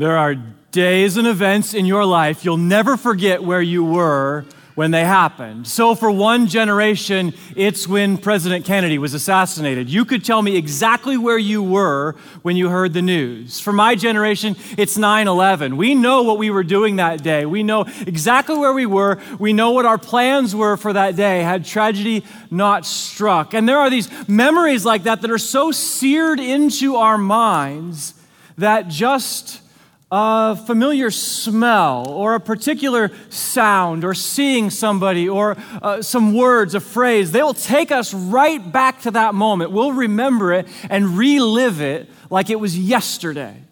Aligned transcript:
There 0.00 0.16
are 0.16 0.34
days 0.72 1.18
and 1.18 1.26
events 1.26 1.74
in 1.74 1.84
your 1.84 2.06
life 2.06 2.42
you'll 2.42 2.56
never 2.56 2.96
forget 2.96 3.42
where 3.42 3.60
you 3.60 3.84
were 3.84 4.46
when 4.74 4.92
they 4.92 5.04
happened. 5.04 5.68
So, 5.68 5.94
for 5.94 6.10
one 6.10 6.46
generation, 6.46 7.34
it's 7.54 7.86
when 7.86 8.16
President 8.16 8.64
Kennedy 8.64 8.96
was 8.96 9.12
assassinated. 9.12 9.90
You 9.90 10.06
could 10.06 10.24
tell 10.24 10.40
me 10.40 10.56
exactly 10.56 11.18
where 11.18 11.36
you 11.36 11.62
were 11.62 12.16
when 12.40 12.56
you 12.56 12.70
heard 12.70 12.94
the 12.94 13.02
news. 13.02 13.60
For 13.60 13.74
my 13.74 13.94
generation, 13.94 14.56
it's 14.78 14.96
9 14.96 15.28
11. 15.28 15.76
We 15.76 15.94
know 15.94 16.22
what 16.22 16.38
we 16.38 16.48
were 16.48 16.64
doing 16.64 16.96
that 16.96 17.22
day. 17.22 17.44
We 17.44 17.62
know 17.62 17.82
exactly 18.06 18.56
where 18.56 18.72
we 18.72 18.86
were. 18.86 19.18
We 19.38 19.52
know 19.52 19.72
what 19.72 19.84
our 19.84 19.98
plans 19.98 20.56
were 20.56 20.78
for 20.78 20.94
that 20.94 21.14
day 21.14 21.42
had 21.42 21.66
tragedy 21.66 22.24
not 22.50 22.86
struck. 22.86 23.52
And 23.52 23.68
there 23.68 23.76
are 23.76 23.90
these 23.90 24.08
memories 24.26 24.86
like 24.86 25.02
that 25.02 25.20
that 25.20 25.30
are 25.30 25.36
so 25.36 25.72
seared 25.72 26.40
into 26.40 26.96
our 26.96 27.18
minds 27.18 28.14
that 28.56 28.88
just 28.88 29.60
a 30.12 30.56
familiar 30.56 31.10
smell 31.10 32.08
or 32.08 32.34
a 32.34 32.40
particular 32.40 33.12
sound 33.28 34.04
or 34.04 34.12
seeing 34.12 34.68
somebody 34.70 35.28
or 35.28 35.56
uh, 35.82 36.02
some 36.02 36.34
words, 36.34 36.74
a 36.74 36.80
phrase, 36.80 37.30
they 37.30 37.42
will 37.42 37.54
take 37.54 37.92
us 37.92 38.12
right 38.12 38.72
back 38.72 39.02
to 39.02 39.12
that 39.12 39.34
moment. 39.34 39.70
We'll 39.70 39.92
remember 39.92 40.52
it 40.52 40.66
and 40.88 41.16
relive 41.16 41.80
it 41.80 42.08
like 42.28 42.50
it 42.50 42.58
was 42.58 42.76
yesterday. 42.76 43.62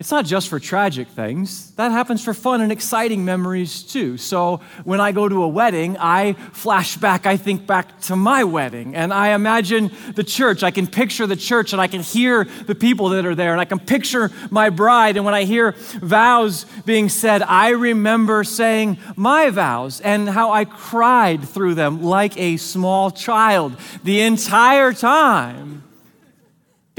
It's 0.00 0.10
not 0.10 0.24
just 0.24 0.48
for 0.48 0.58
tragic 0.58 1.08
things. 1.08 1.72
That 1.72 1.92
happens 1.92 2.24
for 2.24 2.32
fun 2.32 2.62
and 2.62 2.72
exciting 2.72 3.22
memories 3.22 3.82
too. 3.82 4.16
So 4.16 4.62
when 4.84 4.98
I 4.98 5.12
go 5.12 5.28
to 5.28 5.42
a 5.42 5.48
wedding, 5.48 5.98
I 6.00 6.32
flash 6.54 6.96
back, 6.96 7.26
I 7.26 7.36
think 7.36 7.66
back 7.66 8.00
to 8.02 8.16
my 8.16 8.44
wedding, 8.44 8.96
and 8.96 9.12
I 9.12 9.34
imagine 9.34 9.90
the 10.14 10.24
church. 10.24 10.62
I 10.62 10.70
can 10.70 10.86
picture 10.86 11.26
the 11.26 11.36
church 11.36 11.74
and 11.74 11.82
I 11.82 11.86
can 11.86 12.00
hear 12.00 12.44
the 12.44 12.74
people 12.74 13.10
that 13.10 13.26
are 13.26 13.34
there, 13.34 13.52
and 13.52 13.60
I 13.60 13.66
can 13.66 13.78
picture 13.78 14.30
my 14.50 14.70
bride. 14.70 15.18
And 15.18 15.26
when 15.26 15.34
I 15.34 15.44
hear 15.44 15.72
vows 16.00 16.64
being 16.86 17.10
said, 17.10 17.42
I 17.42 17.68
remember 17.68 18.42
saying 18.42 18.96
my 19.16 19.50
vows 19.50 20.00
and 20.00 20.30
how 20.30 20.50
I 20.50 20.64
cried 20.64 21.46
through 21.46 21.74
them 21.74 22.02
like 22.02 22.38
a 22.38 22.56
small 22.56 23.10
child 23.10 23.76
the 24.02 24.22
entire 24.22 24.94
time. 24.94 25.82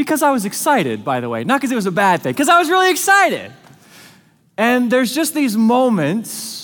Because 0.01 0.23
I 0.23 0.31
was 0.31 0.45
excited, 0.45 1.05
by 1.05 1.19
the 1.19 1.29
way, 1.29 1.43
not 1.43 1.61
because 1.61 1.71
it 1.71 1.75
was 1.75 1.85
a 1.85 1.91
bad 1.91 2.23
thing, 2.23 2.33
because 2.33 2.49
I 2.49 2.57
was 2.57 2.71
really 2.71 2.89
excited. 2.89 3.51
And 4.57 4.91
there's 4.91 5.13
just 5.13 5.35
these 5.35 5.55
moments 5.55 6.60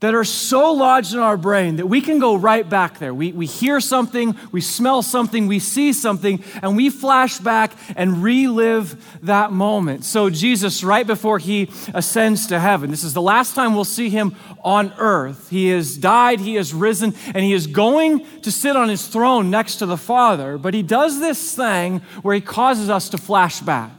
that 0.00 0.14
are 0.14 0.24
so 0.24 0.72
lodged 0.72 1.12
in 1.12 1.20
our 1.20 1.36
brain 1.36 1.76
that 1.76 1.86
we 1.86 2.00
can 2.00 2.18
go 2.18 2.34
right 2.34 2.68
back 2.68 2.98
there. 2.98 3.12
We, 3.12 3.32
we 3.32 3.46
hear 3.46 3.80
something, 3.80 4.34
we 4.50 4.62
smell 4.62 5.02
something, 5.02 5.46
we 5.46 5.58
see 5.58 5.92
something, 5.92 6.42
and 6.62 6.74
we 6.74 6.88
flash 6.88 7.38
back 7.38 7.72
and 7.96 8.22
relive 8.22 9.20
that 9.22 9.52
moment. 9.52 10.04
So, 10.04 10.30
Jesus, 10.30 10.82
right 10.82 11.06
before 11.06 11.38
he 11.38 11.70
ascends 11.92 12.46
to 12.46 12.58
heaven, 12.58 12.90
this 12.90 13.04
is 13.04 13.12
the 13.12 13.22
last 13.22 13.54
time 13.54 13.74
we'll 13.74 13.84
see 13.84 14.08
him 14.08 14.34
on 14.64 14.92
earth. 14.96 15.50
He 15.50 15.68
has 15.68 15.96
died, 15.98 16.40
he 16.40 16.54
has 16.54 16.72
risen, 16.72 17.14
and 17.34 17.44
he 17.44 17.52
is 17.52 17.66
going 17.66 18.26
to 18.40 18.50
sit 18.50 18.76
on 18.76 18.88
his 18.88 19.06
throne 19.06 19.50
next 19.50 19.76
to 19.76 19.86
the 19.86 19.98
Father. 19.98 20.56
But 20.56 20.72
he 20.72 20.82
does 20.82 21.20
this 21.20 21.54
thing 21.54 22.00
where 22.22 22.34
he 22.34 22.40
causes 22.40 22.88
us 22.88 23.10
to 23.10 23.18
flash 23.18 23.60
back. 23.60 23.90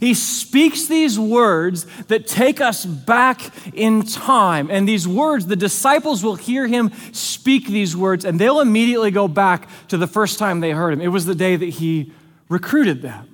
He 0.00 0.14
speaks 0.14 0.86
these 0.86 1.18
words 1.18 1.86
that 2.04 2.26
take 2.26 2.60
us 2.60 2.84
back 2.84 3.40
in 3.74 4.02
time. 4.02 4.70
And 4.70 4.88
these 4.88 5.06
words, 5.06 5.46
the 5.46 5.56
disciples 5.56 6.22
will 6.22 6.36
hear 6.36 6.66
him 6.66 6.92
speak 7.12 7.66
these 7.66 7.96
words, 7.96 8.24
and 8.24 8.38
they'll 8.38 8.60
immediately 8.60 9.10
go 9.10 9.28
back 9.28 9.68
to 9.88 9.96
the 9.96 10.06
first 10.06 10.38
time 10.38 10.60
they 10.60 10.72
heard 10.72 10.92
him. 10.92 11.00
It 11.00 11.08
was 11.08 11.26
the 11.26 11.34
day 11.34 11.56
that 11.56 11.66
he 11.66 12.12
recruited 12.48 13.02
them 13.02 13.28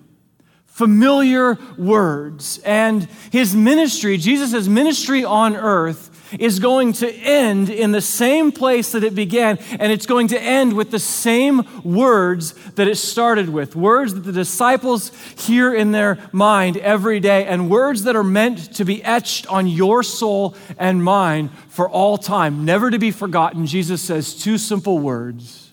familiar 0.72 1.58
words. 1.76 2.58
And 2.64 3.06
his 3.30 3.54
ministry, 3.54 4.16
Jesus' 4.16 4.66
ministry 4.66 5.22
on 5.22 5.54
earth, 5.54 6.08
is 6.38 6.58
going 6.58 6.92
to 6.94 7.12
end 7.12 7.70
in 7.70 7.92
the 7.92 8.00
same 8.00 8.52
place 8.52 8.92
that 8.92 9.04
it 9.04 9.14
began, 9.14 9.58
and 9.78 9.92
it's 9.92 10.06
going 10.06 10.28
to 10.28 10.40
end 10.40 10.72
with 10.72 10.90
the 10.90 10.98
same 10.98 11.62
words 11.84 12.52
that 12.72 12.88
it 12.88 12.96
started 12.96 13.48
with 13.48 13.76
words 13.76 14.14
that 14.14 14.20
the 14.20 14.32
disciples 14.32 15.10
hear 15.38 15.74
in 15.74 15.92
their 15.92 16.18
mind 16.32 16.76
every 16.78 17.20
day, 17.20 17.46
and 17.46 17.70
words 17.70 18.04
that 18.04 18.16
are 18.16 18.24
meant 18.24 18.74
to 18.74 18.84
be 18.84 19.02
etched 19.04 19.46
on 19.48 19.66
your 19.66 20.02
soul 20.02 20.56
and 20.78 21.02
mine 21.02 21.48
for 21.68 21.88
all 21.88 22.18
time, 22.18 22.64
never 22.64 22.90
to 22.90 22.98
be 22.98 23.10
forgotten. 23.10 23.66
Jesus 23.66 24.02
says 24.02 24.34
two 24.34 24.58
simple 24.58 24.98
words 24.98 25.70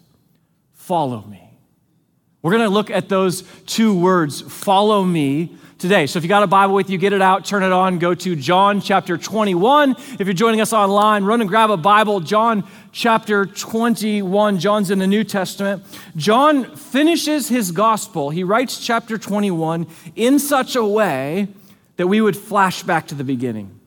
follow 0.73 1.21
me. 1.21 1.49
We're 2.41 2.51
going 2.51 2.63
to 2.63 2.69
look 2.69 2.89
at 2.89 3.09
those 3.09 3.43
two 3.65 3.97
words, 3.97 4.41
follow 4.41 5.03
me, 5.03 5.55
today. 5.79 6.05
So 6.07 6.17
if 6.17 6.23
you 6.23 6.29
got 6.29 6.43
a 6.43 6.47
Bible 6.47 6.75
with 6.75 6.89
you, 6.89 6.97
get 6.97 7.13
it 7.13 7.21
out, 7.21 7.45
turn 7.45 7.63
it 7.63 7.71
on, 7.71 7.99
go 7.99 8.13
to 8.13 8.35
John 8.35 8.81
chapter 8.81 9.17
21. 9.17 9.95
If 10.19 10.27
you're 10.27 10.33
joining 10.33 10.59
us 10.59 10.73
online, 10.73 11.23
run 11.23 11.39
and 11.39 11.49
grab 11.49 11.71
a 11.71 11.77
Bible. 11.77 12.19
John 12.19 12.65
chapter 12.91 13.45
21. 13.45 14.59
John's 14.59 14.91
in 14.91 14.99
the 14.99 15.07
New 15.07 15.23
Testament. 15.23 15.83
John 16.17 16.75
finishes 16.75 17.47
his 17.47 17.71
gospel. 17.71 18.29
He 18.29 18.43
writes 18.43 18.85
chapter 18.85 19.17
21 19.17 19.87
in 20.17 20.37
such 20.37 20.75
a 20.75 20.83
way 20.83 21.47
that 21.95 22.07
we 22.07 22.19
would 22.19 22.35
flash 22.35 22.83
back 22.83 23.07
to 23.07 23.15
the 23.15 23.23
beginning. 23.23 23.79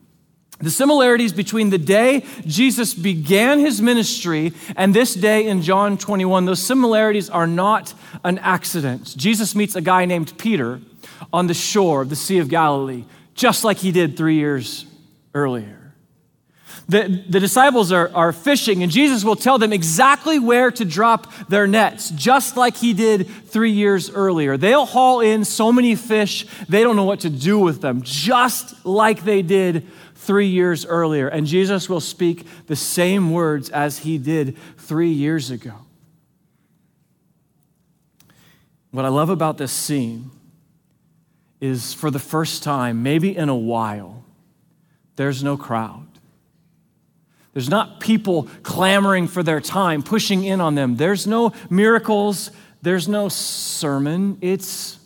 The 0.59 0.71
similarities 0.71 1.33
between 1.33 1.69
the 1.69 1.77
day 1.77 2.25
Jesus 2.47 2.95
began 2.95 3.59
his 3.59 3.81
ministry 3.81 4.53
and 4.75 4.95
this 4.95 5.13
day 5.13 5.45
in 5.45 5.61
John 5.61 5.99
21, 5.99 6.45
those 6.45 6.63
similarities 6.63 7.29
are 7.29 7.47
not 7.47 7.93
an 8.23 8.39
accident. 8.39 9.15
Jesus 9.15 9.55
meets 9.55 9.75
a 9.75 9.81
guy 9.81 10.05
named 10.05 10.35
Peter 10.39 10.79
on 11.31 11.47
the 11.47 11.53
shore 11.53 12.01
of 12.01 12.09
the 12.09 12.15
Sea 12.15 12.39
of 12.39 12.49
Galilee, 12.49 13.05
just 13.35 13.63
like 13.63 13.77
he 13.77 13.91
did 13.91 14.17
three 14.17 14.35
years 14.35 14.85
earlier. 15.33 15.83
The, 16.89 17.23
the 17.29 17.39
disciples 17.39 17.91
are, 17.91 18.11
are 18.13 18.33
fishing, 18.33 18.83
and 18.83 18.91
Jesus 18.91 19.23
will 19.23 19.37
tell 19.37 19.57
them 19.57 19.71
exactly 19.71 20.37
where 20.37 20.69
to 20.71 20.83
drop 20.83 21.31
their 21.47 21.65
nets, 21.65 22.09
just 22.09 22.57
like 22.57 22.75
he 22.75 22.93
did 22.93 23.27
three 23.47 23.71
years 23.71 24.09
earlier. 24.09 24.57
They'll 24.57 24.85
haul 24.85 25.21
in 25.21 25.45
so 25.45 25.71
many 25.71 25.95
fish, 25.95 26.45
they 26.67 26.83
don't 26.83 26.95
know 26.95 27.05
what 27.05 27.21
to 27.21 27.29
do 27.29 27.57
with 27.57 27.81
them, 27.81 28.01
just 28.03 28.85
like 28.85 29.23
they 29.23 29.41
did 29.41 29.87
three 30.15 30.47
years 30.47 30.85
earlier. 30.85 31.27
And 31.27 31.47
Jesus 31.47 31.87
will 31.87 32.01
speak 32.01 32.45
the 32.67 32.75
same 32.75 33.31
words 33.31 33.69
as 33.69 33.99
he 33.99 34.17
did 34.17 34.57
three 34.77 35.11
years 35.11 35.51
ago. 35.51 35.73
What 38.91 39.05
I 39.05 39.09
love 39.09 39.29
about 39.29 39.57
this 39.57 39.71
scene 39.71 40.31
is 41.63 41.93
for 41.93 42.11
the 42.11 42.19
first 42.19 42.61
time, 42.61 43.03
maybe 43.03 43.37
in 43.37 43.47
a 43.47 43.55
while, 43.55 44.25
there's 45.15 45.41
no 45.45 45.55
crowd. 45.55 46.05
There's 47.53 47.69
not 47.69 48.01
people 48.01 48.49
clamoring 48.63 49.29
for 49.29 49.43
their 49.43 49.61
time, 49.61 50.03
pushing 50.03 50.43
in 50.43 50.59
on 50.59 50.75
them. 50.75 50.97
There's 50.97 51.25
no 51.25 51.53
miracles. 51.69 52.51
There's 52.81 53.07
no 53.07 53.29
sermon. 53.29 54.39
It's 54.41 54.99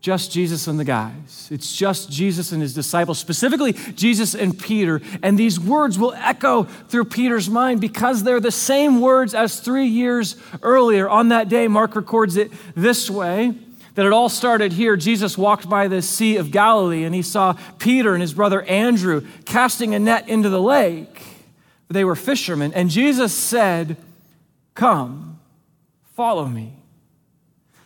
just 0.00 0.30
Jesus 0.30 0.68
and 0.68 0.78
the 0.78 0.84
guys. 0.84 1.48
It's 1.50 1.74
just 1.74 2.08
Jesus 2.08 2.52
and 2.52 2.62
his 2.62 2.72
disciples, 2.72 3.18
specifically 3.18 3.72
Jesus 3.72 4.36
and 4.36 4.56
Peter. 4.56 5.00
And 5.24 5.36
these 5.36 5.58
words 5.58 5.98
will 5.98 6.12
echo 6.12 6.64
through 6.64 7.06
Peter's 7.06 7.50
mind 7.50 7.80
because 7.80 8.22
they're 8.22 8.38
the 8.38 8.52
same 8.52 9.00
words 9.00 9.34
as 9.34 9.58
three 9.58 9.88
years 9.88 10.36
earlier. 10.62 11.08
On 11.08 11.30
that 11.30 11.48
day, 11.48 11.66
Mark 11.66 11.96
records 11.96 12.36
it 12.36 12.52
this 12.76 13.10
way 13.10 13.56
that 13.94 14.06
it 14.06 14.12
all 14.12 14.28
started 14.28 14.72
here. 14.72 14.96
Jesus 14.96 15.36
walked 15.36 15.68
by 15.68 15.88
the 15.88 16.02
Sea 16.02 16.36
of 16.36 16.50
Galilee 16.50 17.04
and 17.04 17.14
he 17.14 17.22
saw 17.22 17.54
Peter 17.78 18.14
and 18.14 18.20
his 18.20 18.34
brother 18.34 18.62
Andrew 18.62 19.26
casting 19.44 19.94
a 19.94 19.98
net 19.98 20.28
into 20.28 20.48
the 20.48 20.60
lake. 20.60 21.22
They 21.88 22.04
were 22.04 22.16
fishermen. 22.16 22.72
And 22.72 22.88
Jesus 22.88 23.32
said, 23.34 23.96
Come, 24.74 25.40
follow 26.14 26.46
me. 26.46 26.76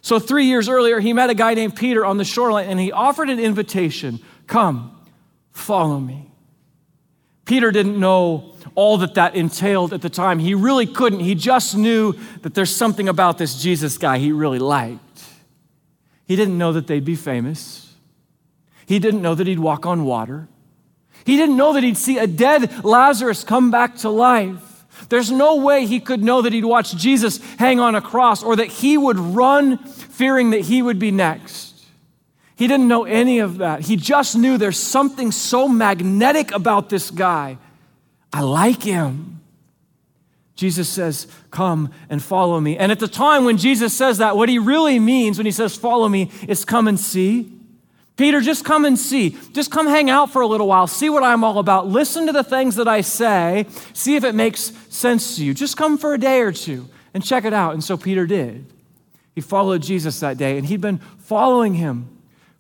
So, 0.03 0.19
three 0.19 0.45
years 0.45 0.69
earlier, 0.69 1.01
he 1.01 1.15
met 1.15 1.31
a 1.31 1.35
guy 1.35 1.55
named 1.55 1.77
Peter 1.77 2.05
on 2.05 2.19
the 2.19 2.25
shoreline 2.25 2.69
and 2.69 2.79
he 2.79 2.93
offered 2.93 3.31
an 3.31 3.41
invitation 3.41 4.21
Come, 4.47 4.95
follow 5.53 5.99
me. 5.99 6.31
Peter 7.45 7.71
didn't 7.71 7.99
know 7.99 8.55
all 8.75 8.99
that 8.99 9.15
that 9.15 9.35
entailed 9.35 9.93
at 9.93 10.03
the 10.03 10.09
time. 10.09 10.39
He 10.39 10.55
really 10.55 10.87
couldn't. 10.87 11.21
He 11.21 11.35
just 11.35 11.77
knew 11.77 12.15
that 12.43 12.55
there's 12.55 12.75
something 12.75 13.09
about 13.09 13.39
this 13.39 13.61
Jesus 13.61 13.99
guy 13.99 14.19
he 14.19 14.33
really 14.33 14.59
liked. 14.59 15.01
He 16.27 16.37
didn't 16.37 16.59
know 16.59 16.73
that 16.73 16.87
they'd 16.87 17.05
be 17.05 17.17
famous. 17.17 17.95
He 18.87 18.99
didn't 18.99 19.23
know 19.23 19.35
that 19.35 19.47
he'd 19.47 19.59
walk 19.59 19.87
on 19.87 20.05
water. 20.05 20.49
He 21.25 21.37
didn't 21.37 21.57
know 21.57 21.73
that 21.73 21.83
he'd 21.83 21.97
see 21.97 22.19
a 22.19 22.27
dead 22.27 22.85
Lazarus 22.85 23.45
come 23.45 23.71
back 23.71 23.97
to 23.99 24.11
life. 24.11 24.85
There's 25.09 25.31
no 25.31 25.57
way 25.57 25.87
he 25.87 26.01
could 26.01 26.23
know 26.23 26.43
that 26.43 26.53
he'd 26.53 26.65
watch 26.65 26.95
Jesus 26.97 27.39
hang 27.57 27.81
on 27.81 27.95
a 27.95 28.01
cross 28.01 28.43
or 28.43 28.57
that 28.57 28.69
he 28.69 28.97
would 28.97 29.19
run 29.19 29.79
fearing 29.79 30.51
that 30.51 30.63
he 30.63 30.83
would 30.83 30.99
be 30.99 31.11
next. 31.11 31.75
He 32.57 32.69
didn't 32.69 32.89
know 32.89 33.05
any 33.05 33.41
of 33.41 33.59
that. 33.59 33.81
He 33.81 33.97
just 33.97 34.37
knew 34.37 34.57
there's 34.57 34.79
something 34.79 35.33
so 35.33 35.67
magnetic 35.67 36.53
about 36.53 36.89
this 36.89 37.11
guy. 37.11 37.59
I 38.33 38.43
like 38.43 38.83
him. 38.83 39.41
Jesus 40.57 40.89
says, 40.89 41.27
Come 41.51 41.91
and 42.09 42.23
follow 42.23 42.61
me. 42.61 42.77
And 42.77 42.93
at 42.93 43.01
the 43.01 43.09
time 43.09 43.45
when 43.45 43.57
Jesus 43.57 43.95
says 43.95 44.19
that, 44.19 44.37
what 44.37 44.49
he 44.49 44.59
really 44.59 44.99
means 44.99 45.39
when 45.39 45.47
he 45.47 45.53
says, 45.53 45.77
Follow 45.77 46.09
me, 46.09 46.31
is 46.47 46.65
come 46.65 46.89
and 46.89 46.99
see. 46.99 47.51
Peter, 48.17 48.41
just 48.41 48.65
come 48.65 48.85
and 48.85 48.97
see. 48.97 49.37
Just 49.53 49.73
come 49.73 49.89
hang 49.89 50.09
out 50.09 50.31
for 50.31 50.41
a 50.41 50.47
little 50.47 50.69
while. 50.69 50.87
See 50.87 51.11
what 51.11 51.25
I'm 51.25 51.43
all 51.43 51.59
about. 51.59 51.89
Listen 51.89 52.27
to 52.27 52.33
the 52.33 52.45
things 52.45 52.77
that 52.77 52.87
I 52.87 53.01
say. 53.01 53.67
See 53.93 54.15
if 54.15 54.23
it 54.23 54.37
makes 54.37 54.73
sense 54.89 55.37
to 55.37 55.45
you. 55.45 55.53
Just 55.53 55.77
come 55.77 55.99
for 55.99 56.15
a 56.15 56.19
day 56.19 56.41
or 56.41 56.53
two 56.53 56.89
and 57.13 57.25
check 57.25 57.45
it 57.45 57.53
out. 57.53 57.75
And 57.75 57.83
so 57.83 57.97
Peter 57.97 58.25
did. 58.27 58.67
He 59.35 59.41
followed 59.41 59.83
Jesus 59.83 60.21
that 60.21 60.37
day, 60.37 60.57
and 60.57 60.67
he'd 60.67 60.81
been 60.81 60.99
following 61.19 61.75
him 61.75 62.09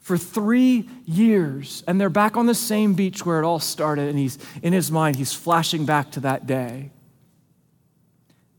for 0.00 0.19
three 0.19 0.88
years. 1.05 1.85
And 1.87 2.00
they're 2.00 2.11
back 2.11 2.37
on 2.37 2.47
the 2.47 2.55
same 2.55 2.94
beach 2.94 3.25
where 3.25 3.40
it 3.40 3.44
all 3.44 3.61
started. 3.61 4.08
And 4.08 4.19
he's 4.19 4.38
in 4.61 4.73
his 4.73 4.90
mind, 4.90 5.14
he's 5.17 5.32
flashing 5.32 5.87
back 5.87 6.11
to 6.12 6.20
that 6.20 6.49
day. 6.49 6.90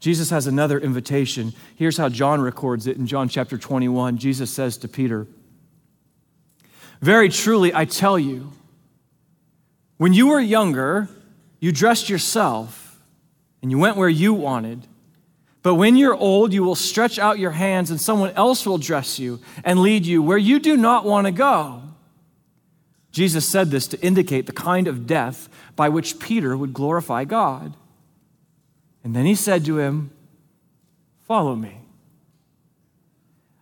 Jesus 0.06 0.30
has 0.30 0.46
another 0.46 0.80
invitation. 0.80 1.52
Here's 1.76 1.98
how 1.98 2.10
John 2.10 2.40
records 2.40 2.86
it 2.86 2.96
in 2.96 3.08
John 3.08 3.28
chapter 3.28 3.58
21. 3.58 4.20
Jesus 4.20 4.54
says 4.54 4.78
to 4.78 4.88
Peter, 4.88 5.26
Very 7.02 7.28
truly, 7.28 7.74
I 7.74 7.86
tell 7.86 8.20
you, 8.20 8.52
when 9.98 10.14
you 10.14 10.28
were 10.28 10.40
younger, 10.40 11.10
you 11.60 11.72
dressed 11.72 12.08
yourself 12.08 13.02
and 13.64 13.72
you 13.72 13.80
went 13.80 13.98
where 13.98 14.08
you 14.08 14.32
wanted. 14.36 14.86
But 15.64 15.74
when 15.74 15.96
you're 15.96 16.14
old, 16.14 16.54
you 16.54 16.64
will 16.64 16.76
stretch 16.76 17.18
out 17.18 17.40
your 17.40 17.50
hands 17.50 17.90
and 17.90 18.00
someone 18.00 18.30
else 18.34 18.64
will 18.64 18.78
dress 18.78 19.18
you 19.18 19.40
and 19.64 19.80
lead 19.80 20.06
you 20.06 20.22
where 20.22 20.38
you 20.38 20.60
do 20.60 20.78
not 20.78 21.04
want 21.04 21.26
to 21.26 21.32
go. 21.32 21.82
Jesus 23.12 23.44
said 23.44 23.72
this 23.72 23.88
to 23.88 24.00
indicate 24.02 24.46
the 24.46 24.52
kind 24.52 24.88
of 24.88 25.08
death 25.08 25.50
by 25.76 25.90
which 25.90 26.20
Peter 26.20 26.56
would 26.56 26.74
glorify 26.74 27.24
God. 27.24 27.74
And 29.06 29.16
then 29.16 29.26
he 29.28 29.36
said 29.36 29.64
to 29.66 29.78
him, 29.78 30.10
Follow 31.28 31.56
me. 31.56 31.78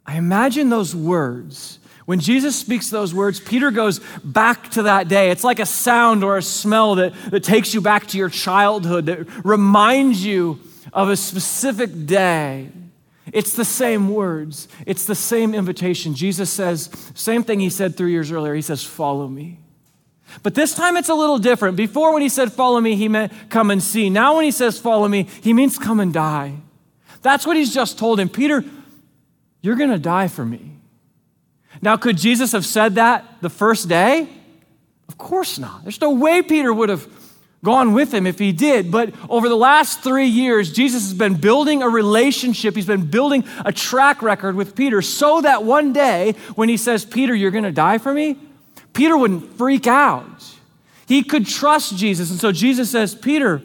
I 0.06 0.18
imagine 0.18 0.70
those 0.70 0.96
words. 0.96 1.80
When 2.06 2.20
Jesus 2.20 2.58
speaks 2.58 2.90
those 2.90 3.14
words, 3.14 3.40
Peter 3.40 3.72
goes 3.72 4.00
back 4.24 4.72
to 4.72 4.84
that 4.84 5.08
day. 5.08 5.32
It's 5.32 5.44
like 5.44 5.60
a 5.60 5.66
sound 5.66 6.24
or 6.24 6.38
a 6.38 6.42
smell 6.42 6.96
that, 6.96 7.14
that 7.30 7.44
takes 7.44 7.74
you 7.74 7.80
back 7.80 8.08
to 8.08 8.18
your 8.18 8.30
childhood, 8.30 9.06
that 9.06 9.46
reminds 9.46 10.26
you 10.26 10.60
of 10.92 11.10
a 11.10 11.16
specific 11.16 12.06
day. 12.06 12.70
It's 13.32 13.54
the 13.54 13.66
same 13.66 14.10
words, 14.10 14.68
it's 14.86 15.06
the 15.06 15.16
same 15.16 15.54
invitation. 15.54 16.14
Jesus 16.14 16.50
says, 16.50 16.90
same 17.16 17.44
thing 17.44 17.60
he 17.60 17.70
said 17.70 17.96
three 17.96 18.12
years 18.12 18.32
earlier. 18.32 18.54
He 18.54 18.62
says, 18.62 18.84
Follow 18.84 19.28
me. 19.28 19.60
But 20.42 20.56
this 20.56 20.74
time 20.74 20.98
it's 20.98 21.10
a 21.10 21.14
little 21.14 21.38
different. 21.38 21.78
Before, 21.78 22.14
when 22.14 22.22
he 22.22 22.30
said, 22.30 22.52
Follow 22.52 22.82
me, 22.82 22.96
he 22.96 23.08
meant 23.08 23.32
come 23.50 23.70
and 23.70 23.82
see. 23.84 24.10
Now, 24.10 24.36
when 24.36 24.46
he 24.46 24.52
says, 24.52 24.80
Follow 24.80 25.08
me, 25.08 25.28
he 25.42 25.54
means 25.54 25.78
come 25.78 26.00
and 26.00 26.14
die. 26.14 26.56
That's 27.22 27.46
what 27.46 27.56
he's 27.56 27.74
just 27.74 28.00
told 28.00 28.20
him. 28.20 28.30
Peter, 28.30 28.64
you're 29.62 29.76
going 29.76 29.92
to 29.92 30.00
die 30.00 30.28
for 30.28 30.44
me. 30.44 30.72
Now, 31.82 31.98
could 31.98 32.18
Jesus 32.18 32.52
have 32.54 32.66
said 32.66 32.96
that 32.96 33.26
the 33.42 33.50
first 33.50 33.88
day? 33.88 34.28
Of 35.08 35.18
course 35.18 35.60
not. 35.60 35.84
There's 35.84 36.02
no 36.02 36.12
way 36.12 36.42
Peter 36.42 36.74
would 36.74 36.90
have 36.90 37.08
gone 37.64 37.94
with 37.94 38.14
him 38.14 38.28
if 38.28 38.38
he 38.40 38.52
did. 38.52 38.92
But 38.92 39.14
over 39.30 39.48
the 39.48 39.56
last 39.56 40.02
three 40.02 40.28
years, 40.28 40.72
Jesus 40.72 41.04
has 41.04 41.14
been 41.14 41.36
building 41.36 41.82
a 41.82 41.90
relationship. 41.90 42.76
He's 42.76 42.86
been 42.86 43.10
building 43.10 43.46
a 43.66 43.72
track 43.72 44.22
record 44.22 44.56
with 44.56 44.76
Peter 44.76 45.02
so 45.02 45.42
that 45.42 45.64
one 45.64 45.94
day 45.94 46.36
when 46.56 46.70
he 46.70 46.78
says, 46.78 47.06
Peter, 47.06 47.34
you're 47.34 47.52
going 47.52 47.64
to 47.64 47.72
die 47.72 47.98
for 47.98 48.14
me, 48.14 48.38
Peter 48.94 49.18
wouldn't 49.18 49.58
freak 49.58 49.88
out. 49.88 50.26
He 51.08 51.24
could 51.24 51.46
trust 51.46 51.98
Jesus. 51.98 52.32
And 52.32 52.40
so 52.40 52.52
Jesus 52.52 52.90
says, 52.92 53.14
Peter, 53.14 53.62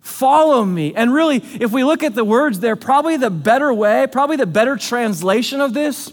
follow 0.00 0.64
me. 0.64 0.94
And 0.94 1.12
really, 1.12 1.36
if 1.36 1.72
we 1.72 1.84
look 1.84 2.02
at 2.02 2.14
the 2.14 2.24
words 2.24 2.60
there, 2.60 2.76
probably 2.76 3.16
the 3.16 3.30
better 3.30 3.72
way, 3.72 4.06
probably 4.10 4.36
the 4.36 4.46
better 4.46 4.76
translation 4.76 5.60
of 5.60 5.74
this 5.74 6.12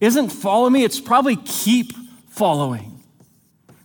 isn't 0.00 0.30
follow 0.30 0.68
me, 0.68 0.84
it's 0.84 1.00
probably 1.00 1.36
keep 1.36 1.92
following. 2.28 3.00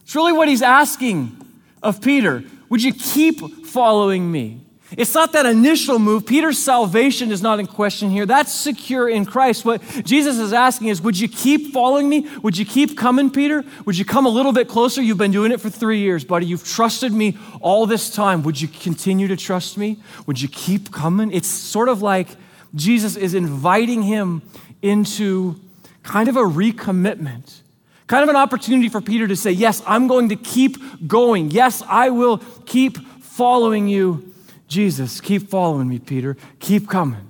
It's 0.01 0.15
really 0.15 0.33
what 0.33 0.47
he's 0.49 0.61
asking 0.61 1.37
of 1.81 2.01
Peter. 2.01 2.43
Would 2.69 2.83
you 2.83 2.93
keep 2.93 3.65
following 3.65 4.31
me? 4.31 4.61
It's 4.97 5.13
not 5.13 5.31
that 5.33 5.45
initial 5.45 5.99
move. 5.99 6.25
Peter's 6.25 6.59
salvation 6.59 7.31
is 7.31 7.41
not 7.41 7.59
in 7.59 7.67
question 7.67 8.09
here. 8.09 8.25
That's 8.25 8.53
secure 8.53 9.07
in 9.07 9.25
Christ. 9.25 9.63
What 9.63 9.81
Jesus 10.03 10.37
is 10.37 10.51
asking 10.51 10.89
is 10.89 11.01
Would 11.01 11.17
you 11.17 11.29
keep 11.29 11.73
following 11.73 12.09
me? 12.09 12.27
Would 12.43 12.57
you 12.57 12.65
keep 12.65 12.97
coming, 12.97 13.29
Peter? 13.29 13.63
Would 13.85 13.97
you 13.97 14.03
come 14.03 14.25
a 14.25 14.29
little 14.29 14.51
bit 14.51 14.67
closer? 14.67 15.01
You've 15.01 15.17
been 15.17 15.31
doing 15.31 15.53
it 15.53 15.61
for 15.61 15.69
three 15.69 15.99
years, 15.99 16.25
buddy. 16.25 16.45
You've 16.45 16.67
trusted 16.67 17.13
me 17.13 17.37
all 17.61 17.85
this 17.85 18.09
time. 18.09 18.43
Would 18.43 18.59
you 18.59 18.67
continue 18.67 19.29
to 19.29 19.37
trust 19.37 19.77
me? 19.77 19.97
Would 20.25 20.41
you 20.41 20.49
keep 20.49 20.91
coming? 20.91 21.31
It's 21.31 21.47
sort 21.47 21.87
of 21.87 22.01
like 22.01 22.27
Jesus 22.75 23.15
is 23.15 23.33
inviting 23.33 24.03
him 24.03 24.41
into 24.81 25.55
kind 26.03 26.27
of 26.27 26.35
a 26.35 26.43
recommitment. 26.43 27.59
Kind 28.07 28.23
of 28.23 28.29
an 28.29 28.35
opportunity 28.35 28.89
for 28.89 28.99
Peter 28.99 29.25
to 29.25 29.37
say, 29.37 29.51
Yes, 29.51 29.81
I'm 29.87 30.07
going 30.07 30.29
to 30.29 30.35
keep 30.35 31.07
going. 31.07 31.49
Yes, 31.49 31.81
I 31.87 32.09
will 32.09 32.39
keep 32.65 32.97
following 33.21 33.87
you 33.87 34.33
Jesus, 34.71 35.19
keep 35.19 35.49
following 35.49 35.89
me, 35.89 35.99
Peter. 35.99 36.37
Keep 36.59 36.87
coming. 36.87 37.29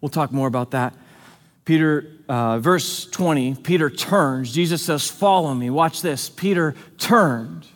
We'll 0.00 0.08
talk 0.08 0.30
more 0.30 0.46
about 0.46 0.70
that. 0.70 0.94
Peter, 1.64 2.12
uh, 2.28 2.60
verse 2.60 3.06
20, 3.06 3.56
Peter 3.56 3.90
turns. 3.90 4.52
Jesus 4.52 4.84
says, 4.84 5.10
Follow 5.10 5.52
me. 5.52 5.68
Watch 5.68 6.00
this. 6.00 6.30
Peter 6.30 6.76
turned. 6.96 7.66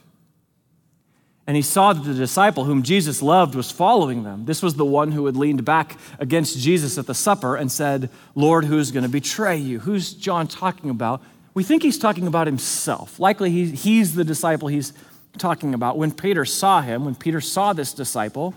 And 1.44 1.56
he 1.56 1.62
saw 1.62 1.92
that 1.92 2.04
the 2.04 2.14
disciple 2.14 2.62
whom 2.62 2.84
Jesus 2.84 3.20
loved 3.20 3.56
was 3.56 3.72
following 3.72 4.22
them. 4.22 4.44
This 4.44 4.62
was 4.62 4.74
the 4.74 4.84
one 4.84 5.10
who 5.10 5.26
had 5.26 5.36
leaned 5.36 5.64
back 5.64 5.98
against 6.20 6.56
Jesus 6.60 6.98
at 6.98 7.06
the 7.06 7.14
supper 7.14 7.56
and 7.56 7.72
said, 7.72 8.10
Lord, 8.36 8.64
who's 8.66 8.92
going 8.92 9.02
to 9.02 9.08
betray 9.08 9.56
you? 9.56 9.80
Who's 9.80 10.14
John 10.14 10.46
talking 10.46 10.88
about? 10.88 11.20
We 11.52 11.64
think 11.64 11.82
he's 11.82 11.98
talking 11.98 12.28
about 12.28 12.46
himself. 12.46 13.18
Likely 13.18 13.50
he, 13.50 13.70
he's 13.72 14.14
the 14.14 14.22
disciple 14.22 14.68
he's 14.68 14.92
talking 15.38 15.74
about. 15.74 15.96
When 15.96 16.12
Peter 16.12 16.44
saw 16.44 16.80
him, 16.80 17.04
when 17.04 17.14
Peter 17.14 17.40
saw 17.40 17.72
this 17.72 17.92
disciple, 17.92 18.54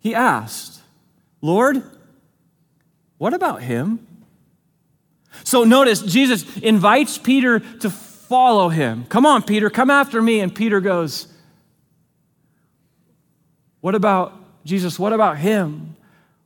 he 0.00 0.14
asked, 0.14 0.80
Lord, 1.40 1.82
what 3.18 3.34
about 3.34 3.62
him? 3.62 4.06
So 5.44 5.64
notice, 5.64 6.02
Jesus 6.02 6.56
invites 6.58 7.18
Peter 7.18 7.60
to 7.60 7.90
follow 7.90 8.68
him. 8.68 9.04
Come 9.08 9.26
on, 9.26 9.42
Peter, 9.42 9.70
come 9.70 9.90
after 9.90 10.20
me. 10.20 10.40
And 10.40 10.54
Peter 10.54 10.80
goes, 10.80 11.28
What 13.80 13.94
about 13.94 14.32
Jesus? 14.64 14.98
What 14.98 15.12
about 15.12 15.38
him? 15.38 15.96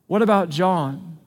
What 0.07 0.21
about 0.21 0.49
John? 0.49 1.17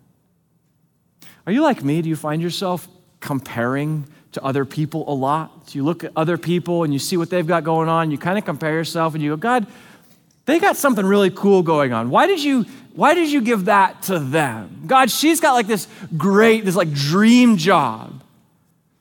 Are 1.47 1.53
you 1.53 1.63
like 1.63 1.83
me? 1.83 2.03
Do 2.03 2.09
you 2.09 2.17
find 2.17 2.41
yourself 2.41 2.87
comparing 3.21 4.07
to 4.35 4.45
other 4.45 4.65
people 4.65 5.05
a 5.11 5.15
lot. 5.15 5.69
So 5.69 5.77
You 5.77 5.85
look 5.85 6.05
at 6.05 6.13
other 6.15 6.37
people 6.37 6.85
and 6.85 6.93
you 6.93 6.99
see 6.99 7.17
what 7.17 7.31
they've 7.31 7.47
got 7.47 7.65
going 7.65 7.89
on, 7.89 8.11
you 8.11 8.19
kind 8.19 8.39
of 8.39 8.45
compare 8.45 8.73
yourself 8.73 9.15
and 9.15 9.23
you 9.23 9.31
go, 9.31 9.37
God, 9.37 9.67
they 10.47 10.59
got 10.59 10.77
something 10.77 11.07
really 11.07 11.31
cool 11.31 11.63
going 11.63 11.93
on. 11.93 12.11
Why 12.11 12.27
did 12.27 12.43
you 12.43 12.67
why 12.95 13.15
did 13.15 13.31
you 13.31 13.41
give 13.41 13.65
that 13.65 14.03
to 14.03 14.21
them? 14.21 14.85
God, 14.87 15.11
she's 15.11 15.41
got 15.41 15.55
like 15.55 15.67
this 15.67 15.89
great, 16.17 16.65
this 16.65 16.77
like 16.77 16.93
dream 16.93 17.57
job. 17.57 18.23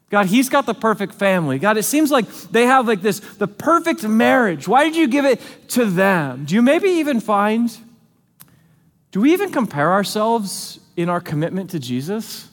God, 0.09 0.25
he's 0.25 0.49
got 0.49 0.65
the 0.65 0.73
perfect 0.73 1.13
family. 1.13 1.59
God, 1.59 1.77
it 1.77 1.83
seems 1.83 2.09
like 2.09 2.27
they 2.51 2.65
have 2.65 2.87
like 2.87 3.01
this, 3.01 3.19
the 3.19 3.47
perfect 3.47 4.03
marriage. 4.03 4.67
Why 4.67 4.83
did 4.83 4.95
you 4.95 5.07
give 5.07 5.25
it 5.25 5.41
to 5.69 5.85
them? 5.85 6.45
Do 6.45 6.55
you 6.55 6.63
maybe 6.63 6.89
even 6.89 7.19
find, 7.19 7.75
do 9.11 9.21
we 9.21 9.33
even 9.33 9.51
compare 9.51 9.91
ourselves 9.91 10.79
in 10.95 11.07
our 11.07 11.21
commitment 11.21 11.71
to 11.71 11.79
Jesus? 11.79 12.47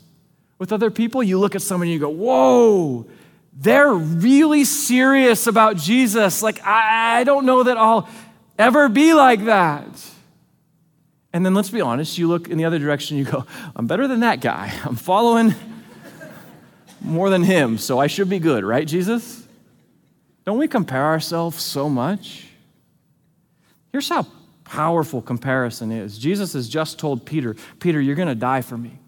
With 0.61 0.73
other 0.73 0.91
people, 0.91 1.23
you 1.23 1.39
look 1.41 1.57
at 1.57 1.63
someone 1.63 1.89
and 1.89 1.93
you 1.93 1.99
go, 1.99 2.11
whoa, 2.11 3.07
they're 3.55 3.95
really 3.95 4.65
serious 4.65 5.47
about 5.47 5.79
Jesus. 5.79 6.43
Like, 6.43 6.65
I, 6.65 7.21
I 7.21 7.25
don't 7.25 7.47
know 7.47 7.63
that 7.63 7.79
I'll 7.79 8.07
ever 8.59 8.91
be 8.91 9.15
like 9.15 9.47
that. 9.47 9.89
And 11.33 11.47
then 11.47 11.55
let's 11.55 11.71
be 11.71 11.81
honest, 11.81 12.19
you 12.19 12.29
look 12.29 12.49
in 12.49 12.59
the 12.59 12.67
other 12.67 12.79
direction, 12.79 13.17
you 13.17 13.25
go, 13.25 13.47
I'm 13.75 13.87
better 13.87 14.07
than 14.07 14.21
that 14.21 14.43
guy. 14.43 14.71
I'm 14.85 14.97
following 14.97 15.55
more 17.01 17.31
than 17.31 17.43
him, 17.43 17.79
so 17.79 17.99
I 17.99 18.07
should 18.07 18.29
be 18.29 18.39
good, 18.39 18.63
right, 18.63 18.87
Jesus? 18.87 19.43
Don't 20.45 20.59
we 20.59 20.69
compare 20.69 21.07
ourselves 21.07 21.63
so 21.63 21.89
much? 21.89 22.49
Here's 23.93 24.11
how 24.11 24.27
powerful 24.65 25.23
comparison 25.23 25.91
is 25.91 26.19
Jesus 26.19 26.53
has 26.53 26.69
just 26.69 26.99
told 26.99 27.25
Peter, 27.25 27.57
Peter, 27.79 27.99
you're 27.99 28.15
going 28.15 28.29
to 28.29 28.35
die 28.35 28.61
for 28.61 28.77
me. 28.77 29.00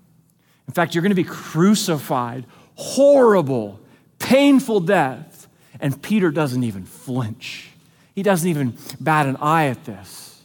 In 0.69 0.75
fact, 0.75 0.95
you're 0.95 1.03
going 1.03 1.11
to 1.11 1.17
be 1.17 1.25
crucified. 1.25 2.47
Horrible, 2.75 3.81
painful 4.19 4.81
death. 4.81 5.49
And 5.81 6.01
Peter 6.01 6.31
doesn't 6.31 6.63
even 6.63 6.85
flinch. 6.85 7.71
He 8.15 8.23
doesn't 8.23 8.49
even 8.49 8.77
bat 9.01 9.27
an 9.27 9.37
eye 9.37 9.67
at 9.67 9.85
this. 9.85 10.41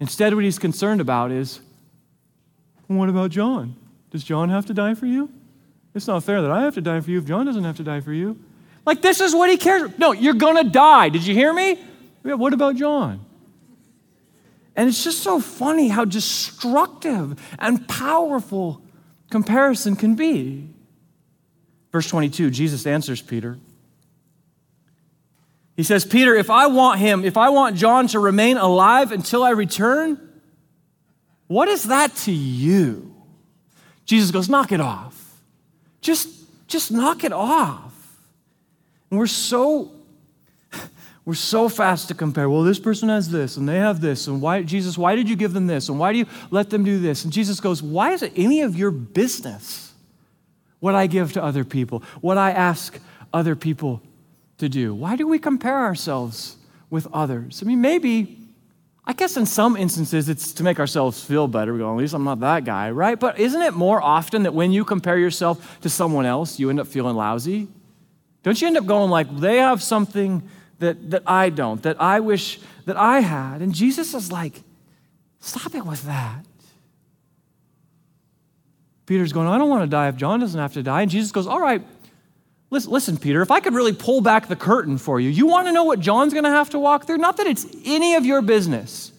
Instead, 0.00 0.34
what 0.34 0.44
he's 0.44 0.58
concerned 0.58 1.00
about 1.00 1.30
is 1.30 1.60
what 2.86 3.08
about 3.08 3.30
John? 3.30 3.76
Does 4.10 4.24
John 4.24 4.48
have 4.48 4.64
to 4.66 4.74
die 4.74 4.94
for 4.94 5.06
you? 5.06 5.30
It's 5.94 6.06
not 6.06 6.22
fair 6.24 6.40
that 6.40 6.50
I 6.50 6.62
have 6.62 6.74
to 6.74 6.80
die 6.80 7.00
for 7.00 7.10
you 7.10 7.18
if 7.18 7.26
John 7.26 7.44
doesn't 7.44 7.64
have 7.64 7.76
to 7.76 7.82
die 7.82 8.00
for 8.00 8.12
you. 8.12 8.38
Like, 8.86 9.02
this 9.02 9.20
is 9.20 9.34
what 9.34 9.50
he 9.50 9.58
cares. 9.58 9.90
No, 9.98 10.12
you're 10.12 10.34
going 10.34 10.64
to 10.64 10.70
die. 10.70 11.10
Did 11.10 11.26
you 11.26 11.34
hear 11.34 11.52
me? 11.52 11.78
Yeah, 12.24 12.34
what 12.34 12.54
about 12.54 12.76
John? 12.76 13.24
And 14.78 14.88
it's 14.88 15.02
just 15.02 15.24
so 15.24 15.40
funny 15.40 15.88
how 15.88 16.04
destructive 16.04 17.36
and 17.58 17.88
powerful 17.88 18.80
comparison 19.28 19.96
can 19.96 20.14
be. 20.14 20.68
Verse 21.90 22.08
22, 22.08 22.50
Jesus 22.50 22.86
answers 22.86 23.20
Peter. 23.20 23.58
He 25.74 25.82
says, 25.82 26.04
Peter, 26.04 26.32
if 26.32 26.48
I 26.48 26.68
want 26.68 27.00
him, 27.00 27.24
if 27.24 27.36
I 27.36 27.48
want 27.48 27.74
John 27.74 28.06
to 28.08 28.20
remain 28.20 28.56
alive 28.56 29.10
until 29.10 29.42
I 29.42 29.50
return, 29.50 30.16
what 31.48 31.66
is 31.66 31.82
that 31.84 32.14
to 32.18 32.32
you? 32.32 33.16
Jesus 34.04 34.30
goes, 34.30 34.48
knock 34.48 34.70
it 34.70 34.80
off. 34.80 35.40
Just, 36.02 36.28
just 36.68 36.92
knock 36.92 37.24
it 37.24 37.32
off. 37.32 38.16
And 39.10 39.18
we're 39.18 39.26
so 39.26 39.90
we're 41.28 41.34
so 41.34 41.68
fast 41.68 42.08
to 42.08 42.14
compare. 42.14 42.48
Well, 42.48 42.62
this 42.62 42.78
person 42.78 43.10
has 43.10 43.28
this 43.28 43.58
and 43.58 43.68
they 43.68 43.76
have 43.76 44.00
this. 44.00 44.28
And 44.28 44.40
why, 44.40 44.62
Jesus, 44.62 44.96
why 44.96 45.14
did 45.14 45.28
you 45.28 45.36
give 45.36 45.52
them 45.52 45.66
this? 45.66 45.90
And 45.90 45.98
why 45.98 46.10
do 46.10 46.18
you 46.20 46.26
let 46.50 46.70
them 46.70 46.84
do 46.84 46.98
this? 46.98 47.22
And 47.24 47.30
Jesus 47.30 47.60
goes, 47.60 47.82
Why 47.82 48.12
is 48.12 48.22
it 48.22 48.32
any 48.34 48.62
of 48.62 48.78
your 48.78 48.90
business 48.90 49.92
what 50.80 50.94
I 50.94 51.06
give 51.06 51.34
to 51.34 51.44
other 51.44 51.64
people, 51.64 52.02
what 52.22 52.38
I 52.38 52.52
ask 52.52 52.98
other 53.30 53.54
people 53.54 54.00
to 54.56 54.70
do? 54.70 54.94
Why 54.94 55.16
do 55.16 55.28
we 55.28 55.38
compare 55.38 55.76
ourselves 55.76 56.56
with 56.88 57.06
others? 57.12 57.62
I 57.62 57.66
mean, 57.66 57.82
maybe, 57.82 58.38
I 59.04 59.12
guess 59.12 59.36
in 59.36 59.44
some 59.44 59.76
instances 59.76 60.30
it's 60.30 60.54
to 60.54 60.62
make 60.62 60.80
ourselves 60.80 61.22
feel 61.22 61.46
better. 61.46 61.74
We 61.74 61.80
go, 61.80 61.90
At 61.92 61.98
least 61.98 62.14
I'm 62.14 62.24
not 62.24 62.40
that 62.40 62.64
guy, 62.64 62.90
right? 62.90 63.20
But 63.20 63.38
isn't 63.38 63.60
it 63.60 63.74
more 63.74 64.00
often 64.00 64.44
that 64.44 64.54
when 64.54 64.72
you 64.72 64.82
compare 64.82 65.18
yourself 65.18 65.78
to 65.82 65.90
someone 65.90 66.24
else, 66.24 66.58
you 66.58 66.70
end 66.70 66.80
up 66.80 66.86
feeling 66.86 67.16
lousy? 67.16 67.68
Don't 68.44 68.58
you 68.58 68.66
end 68.66 68.78
up 68.78 68.86
going 68.86 69.10
like, 69.10 69.28
They 69.40 69.58
have 69.58 69.82
something 69.82 70.42
that, 70.78 71.10
that 71.10 71.22
I 71.26 71.50
don't, 71.50 71.82
that 71.82 72.00
I 72.00 72.20
wish 72.20 72.60
that 72.86 72.96
I 72.96 73.20
had. 73.20 73.60
And 73.60 73.74
Jesus 73.74 74.14
is 74.14 74.32
like, 74.32 74.62
stop 75.40 75.74
it 75.74 75.84
with 75.84 76.04
that. 76.04 76.44
Peter's 79.06 79.32
going, 79.32 79.48
I 79.48 79.56
don't 79.56 79.70
want 79.70 79.82
to 79.82 79.88
die 79.88 80.08
if 80.08 80.16
John 80.16 80.40
doesn't 80.40 80.60
have 80.60 80.74
to 80.74 80.82
die. 80.82 81.02
And 81.02 81.10
Jesus 81.10 81.32
goes, 81.32 81.46
All 81.46 81.60
right, 81.60 81.82
listen, 82.70 82.92
listen, 82.92 83.16
Peter, 83.16 83.40
if 83.40 83.50
I 83.50 83.60
could 83.60 83.72
really 83.72 83.94
pull 83.94 84.20
back 84.20 84.48
the 84.48 84.56
curtain 84.56 84.98
for 84.98 85.18
you, 85.18 85.30
you 85.30 85.46
want 85.46 85.66
to 85.66 85.72
know 85.72 85.84
what 85.84 85.98
John's 85.98 86.34
going 86.34 86.44
to 86.44 86.50
have 86.50 86.70
to 86.70 86.78
walk 86.78 87.06
through? 87.06 87.16
Not 87.16 87.38
that 87.38 87.46
it's 87.46 87.66
any 87.86 88.16
of 88.16 88.26
your 88.26 88.42
business. 88.42 89.12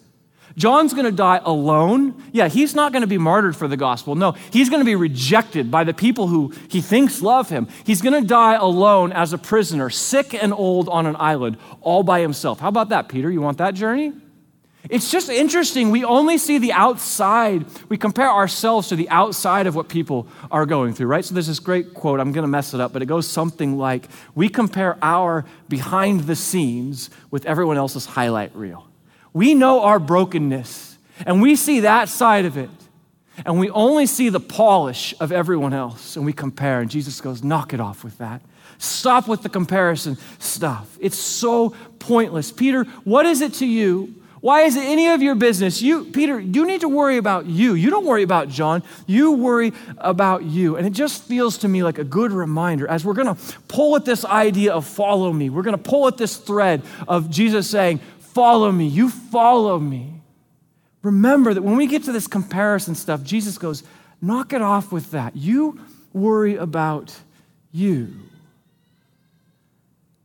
John's 0.60 0.94
going 0.94 1.06
to 1.06 1.12
die 1.14 1.40
alone. 1.46 2.22
Yeah, 2.34 2.50
he's 2.50 2.76
not 2.76 2.92
going 2.92 3.02
to 3.02 3.08
be 3.08 3.18
martyred 3.18 3.56
for 3.56 3.70
the 3.70 3.78
gospel. 3.78 4.16
No, 4.16 4.34
he's 4.52 4.70
going 4.70 4.82
to 4.82 4.86
be 4.86 4.96
rejected 4.96 5.72
by 5.72 5.86
the 5.86 5.94
people 5.94 6.28
who 6.28 6.54
he 6.68 6.82
thinks 6.82 7.22
love 7.22 7.48
him. 7.48 7.70
He's 7.86 8.02
going 8.02 8.22
to 8.22 8.28
die 8.28 8.56
alone 8.56 9.14
as 9.14 9.32
a 9.32 9.38
prisoner, 9.38 9.90
sick 9.90 10.34
and 10.34 10.52
old 10.52 10.90
on 10.90 11.06
an 11.06 11.16
island, 11.18 11.58
all 11.80 12.04
by 12.04 12.20
himself. 12.20 12.60
How 12.60 12.68
about 12.68 12.90
that, 12.90 13.08
Peter? 13.08 13.32
You 13.32 13.40
want 13.40 13.60
that 13.60 13.74
journey? 13.74 14.12
It's 14.90 15.10
just 15.10 15.30
interesting. 15.30 15.92
We 15.92 16.04
only 16.04 16.38
see 16.38 16.58
the 16.58 16.74
outside. 16.74 17.66
We 17.88 17.98
compare 17.98 18.30
ourselves 18.30 18.90
to 18.90 18.98
the 18.98 19.10
outside 19.10 19.66
of 19.66 19.76
what 19.76 19.88
people 19.88 20.28
are 20.52 20.66
going 20.66 20.94
through, 20.94 21.08
right? 21.08 21.24
So 21.24 21.34
there's 21.34 21.48
this 21.48 21.60
great 21.60 21.94
quote. 21.94 22.20
I'm 22.20 22.34
going 22.34 22.44
to 22.44 22.50
mess 22.50 22.74
it 22.74 22.82
up, 22.82 22.92
but 22.92 23.02
it 23.02 23.06
goes 23.06 23.30
something 23.30 23.78
like 23.78 24.10
We 24.36 24.50
compare 24.50 24.98
our 25.02 25.46
behind 25.70 26.22
the 26.22 26.36
scenes 26.36 27.10
with 27.32 27.46
everyone 27.46 27.78
else's 27.78 28.06
highlight 28.06 28.54
reel. 28.54 28.89
We 29.34 29.54
know 29.54 29.82
our 29.82 30.00
brokenness, 30.00 30.98
and 31.26 31.42
we 31.42 31.56
see 31.56 31.82
that 31.82 32.10
side 32.10 32.46
of 32.46 32.58
it. 32.58 32.70
And 33.46 33.58
we 33.58 33.70
only 33.70 34.06
see 34.06 34.30
the 34.30 34.40
polish 34.40 35.14
of 35.20 35.32
everyone 35.32 35.74
else, 35.74 36.18
and 36.18 36.26
we 36.26 36.34
compare. 36.34 36.82
And 36.82 36.92
Jesus 36.92 37.22
goes, 37.22 37.42
Knock 37.44 37.74
it 37.74 37.80
off 37.80 38.04
with 38.04 38.18
that. 38.18 38.42
Stop 38.80 39.28
with 39.28 39.44
the 39.44 39.50
comparison 39.50 40.18
stuff. 40.40 40.98
It's 41.00 41.18
so 41.18 41.76
pointless. 42.00 42.52
Peter, 42.52 42.86
what 43.04 43.26
is 43.26 43.42
it 43.42 43.54
to 43.56 43.66
you? 43.66 44.16
Why 44.42 44.62
is 44.62 44.78
it 44.78 44.86
any 44.86 45.10
of 45.10 45.22
your 45.22 45.36
business? 45.36 45.82
You, 45.82 46.06
Peter, 46.06 46.40
you 46.40 46.66
need 46.66 46.82
to 46.82 46.88
worry 46.88 47.18
about 47.18 47.46
you. 47.46 47.74
You 47.74 47.90
don't 47.90 48.06
worry 48.06 48.24
about 48.24 48.48
John. 48.48 48.84
You 49.06 49.34
worry 49.34 49.74
about 49.98 50.44
you. 50.44 50.78
And 50.78 50.88
it 50.88 50.92
just 50.92 51.24
feels 51.24 51.58
to 51.60 51.68
me 51.68 51.84
like 51.84 51.98
a 51.98 52.06
good 52.06 52.32
reminder 52.32 52.88
as 52.88 53.04
we're 53.04 53.16
going 53.16 53.36
to 53.36 53.42
pull 53.68 53.98
at 53.98 54.06
this 54.06 54.24
idea 54.24 54.74
of 54.74 54.86
follow 54.86 55.34
me. 55.34 55.50
We're 55.50 55.64
going 55.64 55.78
to 55.78 55.84
pull 55.84 56.08
at 56.08 56.16
this 56.16 56.38
thread 56.38 56.84
of 57.06 57.30
Jesus 57.30 57.70
saying, 57.70 58.00
follow 58.34 58.72
me. 58.72 58.88
You 58.88 59.10
follow 59.10 59.80
me. 59.80 60.14
Remember 61.02 61.54
that 61.54 61.62
when 61.62 61.78
we 61.78 61.88
get 61.88 62.04
to 62.04 62.12
this 62.12 62.28
comparison 62.28 62.96
stuff, 62.96 63.24
Jesus 63.24 63.58
goes, 63.58 63.84
knock 64.22 64.54
it 64.54 64.62
off 64.62 64.92
with 64.92 65.12
that. 65.12 65.36
You 65.36 65.80
worry 66.14 66.56
about 66.56 67.16
you. 67.72 68.14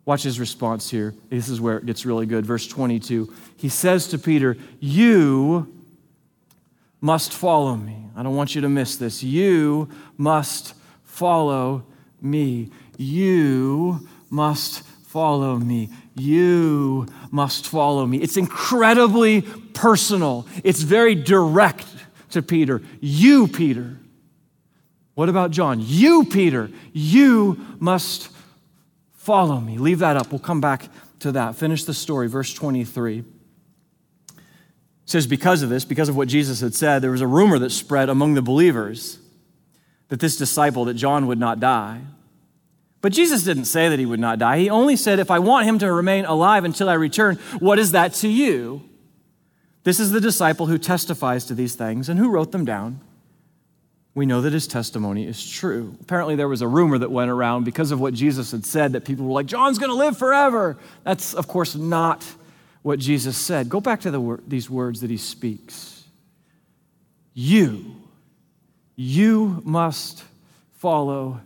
Watch 0.05 0.23
his 0.23 0.39
response 0.39 0.91
here. 0.91 1.15
This 1.31 1.49
is 1.49 1.61
where 1.61 1.79
it 1.79 1.87
gets 1.87 2.05
really 2.05 2.27
good. 2.27 2.45
Verse 2.45 2.67
22. 2.67 3.33
He 3.57 3.69
says 3.69 4.09
to 4.09 4.19
Peter, 4.19 4.57
You 4.81 5.73
must 7.01 7.33
follow 7.33 7.77
me. 7.77 8.07
I 8.15 8.23
don't 8.23 8.37
want 8.37 8.55
you 8.55 8.61
to 8.63 8.69
miss 8.69 8.97
this. 8.97 9.23
You 9.23 9.89
must 10.19 10.75
follow 11.05 11.85
me. 12.21 12.71
You 12.99 14.07
must 14.29 14.83
follow 15.07 15.57
me. 15.57 15.89
You 16.15 17.07
must 17.31 17.67
follow 17.67 18.07
me. 18.07 18.19
It's 18.19 18.37
incredibly 18.37 19.43
personal, 19.43 20.47
it's 20.63 20.83
very 20.83 21.15
direct 21.15 21.87
to 22.31 22.43
Peter. 22.43 22.83
You, 23.01 23.49
Peter. 23.49 23.99
What 25.15 25.29
about 25.29 25.53
John? 25.53 25.79
You, 25.81 26.25
Peter. 26.25 26.71
You 26.93 27.65
must 27.79 28.29
follow 29.13 29.61
me. 29.61 29.79
Leave 29.79 30.01
that 30.01 30.17
up. 30.17 30.33
We'll 30.33 30.41
come 30.41 30.61
back 30.61 30.89
to 31.21 31.33
that. 31.33 31.55
Finish 31.55 31.85
the 31.85 31.95
story. 31.95 32.29
Verse 32.29 32.53
23 32.53 33.25
it 35.05 35.11
says, 35.11 35.27
Because 35.27 35.63
of 35.63 35.69
this, 35.69 35.85
because 35.85 36.09
of 36.09 36.17
what 36.17 36.29
Jesus 36.29 36.61
had 36.61 36.75
said, 36.75 37.03
there 37.03 37.11
was 37.11 37.21
a 37.21 37.27
rumor 37.27 37.59
that 37.59 37.71
spread 37.71 38.09
among 38.09 38.35
the 38.35 38.43
believers 38.43 39.19
that 40.09 40.19
this 40.21 40.37
disciple, 40.37 40.87
that 40.87 40.95
John 40.95 41.27
would 41.27 41.39
not 41.39 41.61
die. 41.61 42.01
But 43.05 43.13
Jesus 43.13 43.43
didn't 43.43 43.67
say 43.67 43.91
that 43.91 43.99
he 43.99 44.07
would 44.07 44.19
not 44.19 44.39
die. 44.39 44.61
He 44.61 44.71
only 44.71 44.97
said, 44.97 45.19
If 45.19 45.31
I 45.31 45.39
want 45.39 45.67
him 45.67 45.79
to 45.81 45.93
remain 45.93 46.25
alive 46.25 46.65
until 46.65 46.89
I 46.89 46.95
return, 46.95 47.37
what 47.59 47.79
is 47.79 47.93
that 47.93 48.15
to 48.15 48.29
you? 48.29 48.81
This 49.83 50.01
is 50.01 50.11
the 50.11 50.23
disciple 50.23 50.69
who 50.69 50.79
testifies 50.79 51.45
to 51.45 51.55
these 51.55 51.75
things 51.75 52.09
and 52.09 52.19
who 52.19 52.31
wrote 52.31 52.51
them 52.51 52.65
down. 52.65 53.01
We 54.15 54.25
know 54.25 54.41
that 54.41 54.55
his 54.55 54.67
testimony 54.67 55.27
is 55.27 55.47
true. 55.47 55.99
Apparently, 56.01 56.35
there 56.35 56.49
was 56.49 56.63
a 56.63 56.67
rumor 56.67 56.97
that 56.97 57.11
went 57.11 57.31
around 57.31 57.65
because 57.65 57.91
of 57.91 58.01
what 58.01 58.15
Jesus 58.15 58.53
had 58.53 58.65
said 58.65 58.93
that 58.93 59.05
people 59.05 59.27
were 59.27 59.33
like, 59.33 59.45
John's 59.45 59.79
going 59.79 59.91
to 59.91 59.97
live 59.99 60.17
forever. 60.17 60.79
That's, 61.03 61.35
of 61.35 61.47
course, 61.47 61.75
not 61.75 62.25
what 62.81 63.01
Jesus 63.01 63.37
said. 63.37 63.69
Go 63.69 63.83
back 63.83 64.01
to 64.01 64.11
the, 64.11 64.41
these 64.49 64.71
words 64.71 65.03
that 65.03 65.11
he 65.11 65.19
speaks. 65.19 66.05
You, 67.35 67.97
you 68.97 69.61
must 69.63 70.25
follow 70.73 71.43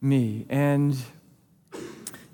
me. 0.00 0.46
And 0.48 0.96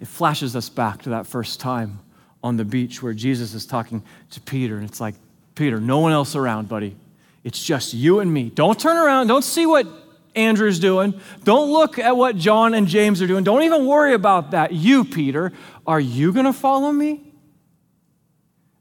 it 0.00 0.08
flashes 0.08 0.54
us 0.56 0.68
back 0.68 1.02
to 1.02 1.10
that 1.10 1.26
first 1.26 1.60
time 1.60 2.00
on 2.42 2.56
the 2.56 2.64
beach 2.64 3.02
where 3.02 3.14
Jesus 3.14 3.54
is 3.54 3.66
talking 3.66 4.02
to 4.30 4.40
Peter. 4.40 4.76
And 4.76 4.88
it's 4.88 5.00
like, 5.00 5.14
Peter, 5.54 5.80
no 5.80 6.00
one 6.00 6.12
else 6.12 6.36
around, 6.36 6.68
buddy. 6.68 6.96
It's 7.42 7.62
just 7.62 7.94
you 7.94 8.20
and 8.20 8.32
me. 8.32 8.50
Don't 8.50 8.78
turn 8.78 8.96
around. 8.96 9.28
Don't 9.28 9.44
see 9.44 9.66
what 9.66 9.86
Andrew's 10.34 10.78
doing. 10.78 11.20
Don't 11.44 11.70
look 11.70 11.98
at 11.98 12.16
what 12.16 12.36
John 12.36 12.74
and 12.74 12.88
James 12.88 13.22
are 13.22 13.26
doing. 13.26 13.44
Don't 13.44 13.62
even 13.62 13.86
worry 13.86 14.14
about 14.14 14.50
that. 14.50 14.72
You, 14.72 15.04
Peter, 15.04 15.52
are 15.86 16.00
you 16.00 16.32
going 16.32 16.46
to 16.46 16.52
follow 16.52 16.90
me? 16.90 17.20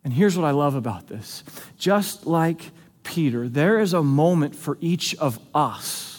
And 0.04 0.12
here's 0.12 0.38
what 0.38 0.46
I 0.46 0.52
love 0.52 0.76
about 0.76 1.08
this 1.08 1.44
just 1.78 2.26
like 2.26 2.72
Peter, 3.04 3.48
there 3.48 3.80
is 3.80 3.94
a 3.94 4.04
moment 4.04 4.56
for 4.56 4.78
each 4.82 5.16
of 5.16 5.40
us 5.54 6.13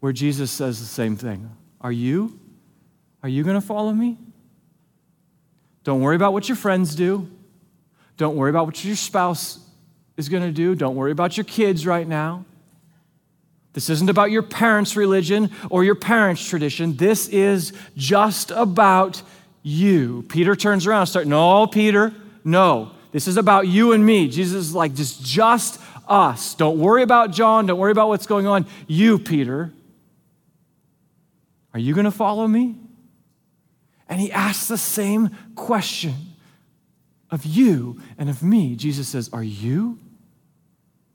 where 0.00 0.12
Jesus 0.12 0.50
says 0.50 0.80
the 0.80 0.86
same 0.86 1.16
thing. 1.16 1.50
Are 1.80 1.92
you? 1.92 2.38
Are 3.22 3.28
you 3.28 3.44
going 3.44 3.54
to 3.54 3.66
follow 3.66 3.92
me? 3.92 4.18
Don't 5.84 6.00
worry 6.00 6.16
about 6.16 6.32
what 6.32 6.48
your 6.48 6.56
friends 6.56 6.94
do. 6.94 7.30
Don't 8.16 8.36
worry 8.36 8.50
about 8.50 8.66
what 8.66 8.84
your 8.84 8.96
spouse 8.96 9.58
is 10.16 10.28
going 10.28 10.42
to 10.42 10.52
do. 10.52 10.74
Don't 10.74 10.96
worry 10.96 11.12
about 11.12 11.36
your 11.36 11.44
kids 11.44 11.86
right 11.86 12.06
now. 12.06 12.44
This 13.72 13.88
isn't 13.88 14.10
about 14.10 14.30
your 14.30 14.42
parents' 14.42 14.96
religion 14.96 15.50
or 15.70 15.84
your 15.84 15.94
parents' 15.94 16.46
tradition. 16.46 16.96
This 16.96 17.28
is 17.28 17.72
just 17.96 18.50
about 18.50 19.22
you. 19.62 20.24
Peter 20.28 20.56
turns 20.56 20.86
around 20.86 21.02
and 21.02 21.08
starts, 21.08 21.28
No, 21.28 21.66
Peter, 21.66 22.12
no. 22.44 22.90
This 23.12 23.26
is 23.26 23.36
about 23.36 23.66
you 23.66 23.92
and 23.92 24.04
me. 24.04 24.28
Jesus 24.28 24.66
is 24.66 24.74
like, 24.74 24.94
just, 24.94 25.24
just 25.24 25.80
us. 26.08 26.54
Don't 26.54 26.78
worry 26.78 27.02
about 27.02 27.32
John. 27.32 27.66
Don't 27.66 27.78
worry 27.78 27.92
about 27.92 28.08
what's 28.08 28.26
going 28.26 28.46
on. 28.46 28.66
You, 28.86 29.18
Peter. 29.18 29.72
Are 31.72 31.80
you 31.80 31.94
going 31.94 32.04
to 32.04 32.10
follow 32.10 32.46
me? 32.46 32.76
And 34.08 34.20
he 34.20 34.32
asks 34.32 34.66
the 34.66 34.78
same 34.78 35.30
question 35.54 36.14
of 37.30 37.44
you 37.44 38.00
and 38.18 38.28
of 38.28 38.42
me. 38.42 38.74
Jesus 38.74 39.08
says, 39.08 39.30
Are 39.32 39.42
you 39.42 39.98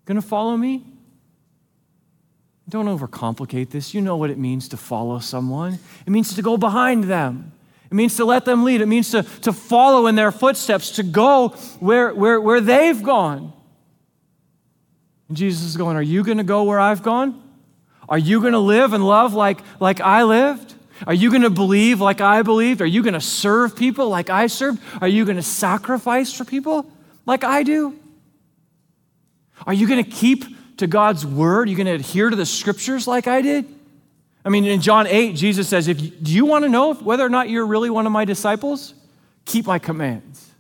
going 0.06 0.16
to 0.16 0.26
follow 0.26 0.56
me? 0.56 0.86
Don't 2.68 2.88
overcomplicate 2.88 3.70
this. 3.70 3.94
You 3.94 4.02
know 4.02 4.16
what 4.16 4.30
it 4.30 4.38
means 4.38 4.70
to 4.70 4.78
follow 4.78 5.20
someone. 5.20 5.78
It 6.06 6.10
means 6.10 6.34
to 6.36 6.42
go 6.42 6.58
behind 6.58 7.04
them. 7.04 7.52
It 7.92 7.94
means 7.94 8.16
to 8.16 8.26
let 8.26 8.46
them 8.46 8.64
lead. 8.64 8.82
It 8.82 8.88
means 8.88 9.12
to, 9.12 9.24
to 9.42 9.54
follow 9.54 10.08
in 10.08 10.16
their 10.16 10.32
footsteps, 10.32 10.92
to 10.92 11.04
go 11.04 11.50
where, 11.80 12.14
where, 12.14 12.42
where 12.42 12.62
they've 12.62 13.02
gone. 13.04 13.54
And 15.28 15.38
Jesus 15.38 15.64
is 15.64 15.78
going, 15.78 15.96
Are 15.98 16.02
you 16.02 16.24
going 16.24 16.38
to 16.38 16.44
go 16.44 16.64
where 16.64 16.80
I've 16.80 17.04
gone? 17.04 17.42
Are 18.08 18.18
you 18.18 18.40
going 18.42 18.54
to 18.54 18.60
live 18.60 18.94
and 18.94 19.06
love 19.06 19.34
like, 19.34 19.60
like 19.80 20.02
I 20.02 20.24
lived? 20.24 20.74
Are 21.06 21.14
you 21.14 21.30
going 21.30 21.42
to 21.42 21.50
believe 21.50 22.00
like 22.00 22.22
I 22.22 22.42
believed? 22.42 22.82
Are 22.82 22.86
you 22.86 23.04
going 23.04 23.14
to 23.14 23.22
serve 23.22 23.76
people 23.76 24.08
like 24.10 24.30
I 24.30 24.48
served? 24.48 24.82
Are 25.02 25.08
you 25.08 25.26
going 25.26 25.38
to 25.38 25.44
sacrifice 25.44 26.32
for 26.32 26.46
people 26.46 26.90
like 27.26 27.44
I 27.44 27.64
do? 27.64 28.00
Are 29.66 29.74
you 29.74 29.88
going 29.88 30.04
to 30.04 30.10
keep 30.10 30.46
to 30.78 30.88
God's 30.88 31.26
word? 31.26 31.68
Are 31.68 31.72
you 31.72 31.78
going 31.78 31.88
to 31.88 31.94
adhere 31.94 32.30
to 32.30 32.36
the 32.36 32.46
scriptures 32.46 33.08
like 33.08 33.28
I 33.28 33.42
did? 33.42 33.66
I 34.44 34.50
mean, 34.50 34.66
in 34.66 34.80
John 34.80 35.08
8, 35.08 35.36
Jesus 35.36 35.68
says, 35.68 35.88
if 35.88 36.00
you, 36.00 36.12
Do 36.12 36.32
you 36.32 36.46
want 36.46 36.64
to 36.64 36.70
know 36.70 36.94
whether 36.94 37.26
or 37.26 37.30
not 37.30 37.50
you're 37.50 37.66
really 37.66 37.90
one 37.90 38.06
of 38.06 38.12
my 38.12 38.26
disciples? 38.26 38.94
Keep 39.46 39.66
my 39.66 39.80
commands. 39.80 40.52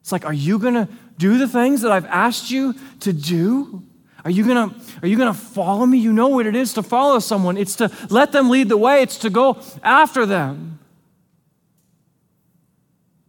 It's 0.00 0.12
like, 0.12 0.24
are 0.24 0.32
you 0.32 0.58
going 0.58 0.74
to 0.74 0.88
do 1.18 1.38
the 1.38 1.48
things 1.48 1.82
that 1.82 1.92
I've 1.92 2.06
asked 2.06 2.50
you 2.50 2.74
to 3.00 3.12
do? 3.12 3.82
Are 4.24 4.30
you 4.30 4.44
to 4.44 4.74
are 5.02 5.08
you 5.08 5.16
to 5.16 5.34
follow 5.34 5.84
me? 5.84 5.98
You 5.98 6.12
know 6.12 6.28
what 6.28 6.46
it 6.46 6.56
is 6.56 6.72
to 6.74 6.82
follow 6.82 7.18
someone. 7.18 7.58
It's 7.58 7.76
to 7.76 7.90
let 8.08 8.32
them 8.32 8.48
lead 8.48 8.68
the 8.68 8.76
way. 8.76 9.02
It's 9.02 9.18
to 9.18 9.30
go 9.30 9.58
after 9.82 10.24
them. 10.24 10.78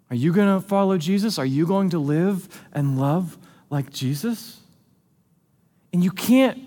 Are 0.10 0.16
you 0.16 0.32
to 0.34 0.62
follow 0.62 0.98
Jesus? 0.98 1.38
Are 1.38 1.46
you 1.46 1.68
going 1.68 1.90
to 1.90 2.00
live 2.00 2.48
and 2.72 2.98
love 2.98 3.38
like 3.70 3.92
Jesus? 3.92 4.60
And 5.92 6.04
you 6.04 6.12
can't 6.12 6.62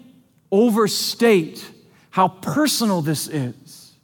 overstate 0.50 1.64
how 2.10 2.28
personal 2.28 3.00
this 3.00 3.28
is. 3.28 3.94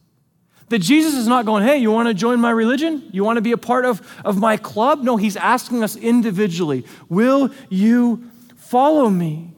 That 0.69 0.79
Jesus 0.79 1.15
is 1.15 1.27
not 1.27 1.45
going, 1.45 1.65
hey, 1.65 1.77
you 1.77 1.91
want 1.91 2.09
to 2.09 2.15
join 2.15 2.41
my 2.41 2.51
religion? 2.51 3.09
You 3.13 3.25
want 3.25 3.37
to 3.37 3.43
be 3.43 3.53
a 3.53 3.59
part 3.59 3.85
of, 3.85 4.01
of 4.25 4.39
my 4.39 4.57
club? 4.57 5.03
No, 5.03 5.17
he's 5.17 5.37
asking 5.37 5.83
us 5.83 5.97
individually, 5.97 6.87
will 7.09 7.51
you 7.69 8.31
follow 8.57 9.11
me? 9.11 9.54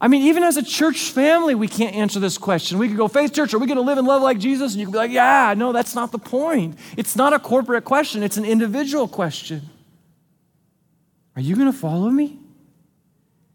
I 0.00 0.06
mean, 0.06 0.22
even 0.22 0.44
as 0.44 0.56
a 0.56 0.62
church 0.62 1.10
family, 1.10 1.54
we 1.54 1.66
can't 1.66 1.94
answer 1.94 2.20
this 2.20 2.38
question. 2.38 2.78
We 2.78 2.88
could 2.88 2.96
go, 2.96 3.08
Faith 3.08 3.34
Church, 3.34 3.52
are 3.52 3.58
we 3.58 3.66
going 3.66 3.78
to 3.78 3.82
live 3.82 3.98
and 3.98 4.06
love 4.06 4.22
like 4.22 4.38
Jesus? 4.38 4.72
And 4.72 4.80
you 4.80 4.86
could 4.86 4.92
be 4.92 4.98
like, 4.98 5.10
yeah, 5.10 5.54
no, 5.56 5.72
that's 5.72 5.94
not 5.94 6.12
the 6.12 6.18
point. 6.18 6.78
It's 6.96 7.16
not 7.16 7.32
a 7.32 7.38
corporate 7.38 7.84
question, 7.84 8.22
it's 8.22 8.36
an 8.36 8.44
individual 8.44 9.08
question. 9.08 9.62
Are 11.34 11.42
you 11.42 11.56
going 11.56 11.70
to 11.70 11.76
follow 11.76 12.10
me? 12.10 12.38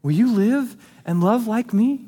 Will 0.03 0.11
you 0.11 0.33
live 0.33 0.75
and 1.05 1.23
love 1.23 1.47
like 1.47 1.73
me? 1.73 2.05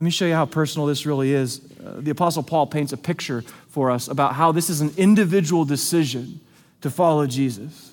Let 0.00 0.04
me 0.04 0.10
show 0.10 0.26
you 0.26 0.34
how 0.34 0.46
personal 0.46 0.86
this 0.86 1.06
really 1.06 1.32
is. 1.32 1.60
Uh, 1.84 1.94
the 1.98 2.10
Apostle 2.10 2.42
Paul 2.42 2.66
paints 2.66 2.92
a 2.92 2.96
picture 2.96 3.42
for 3.68 3.90
us 3.90 4.08
about 4.08 4.34
how 4.34 4.52
this 4.52 4.70
is 4.70 4.80
an 4.80 4.92
individual 4.96 5.64
decision 5.64 6.40
to 6.80 6.90
follow 6.90 7.26
Jesus 7.26 7.87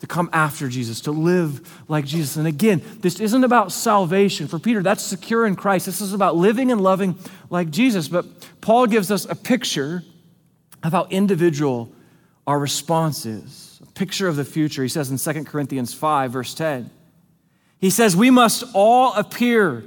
to 0.00 0.06
come 0.06 0.30
after 0.32 0.68
Jesus, 0.68 1.02
to 1.02 1.12
live 1.12 1.82
like 1.88 2.06
Jesus. 2.06 2.36
And 2.36 2.46
again, 2.46 2.82
this 3.00 3.20
isn't 3.20 3.44
about 3.44 3.70
salvation. 3.70 4.48
For 4.48 4.58
Peter, 4.58 4.82
that's 4.82 5.02
secure 5.02 5.46
in 5.46 5.56
Christ. 5.56 5.86
This 5.86 6.00
is 6.00 6.14
about 6.14 6.36
living 6.36 6.72
and 6.72 6.80
loving 6.80 7.16
like 7.50 7.70
Jesus. 7.70 8.08
But 8.08 8.26
Paul 8.60 8.86
gives 8.86 9.10
us 9.10 9.26
a 9.26 9.34
picture 9.34 10.02
of 10.82 10.92
how 10.92 11.06
individual 11.10 11.92
our 12.46 12.58
response 12.58 13.26
is, 13.26 13.78
a 13.82 13.92
picture 13.92 14.26
of 14.26 14.36
the 14.36 14.44
future. 14.44 14.82
He 14.82 14.88
says 14.88 15.10
in 15.10 15.18
2 15.18 15.44
Corinthians 15.44 15.92
5, 15.92 16.32
verse 16.32 16.54
10, 16.54 16.90
he 17.78 17.90
says, 17.90 18.16
We 18.16 18.30
must 18.30 18.64
all 18.74 19.14
appear 19.14 19.84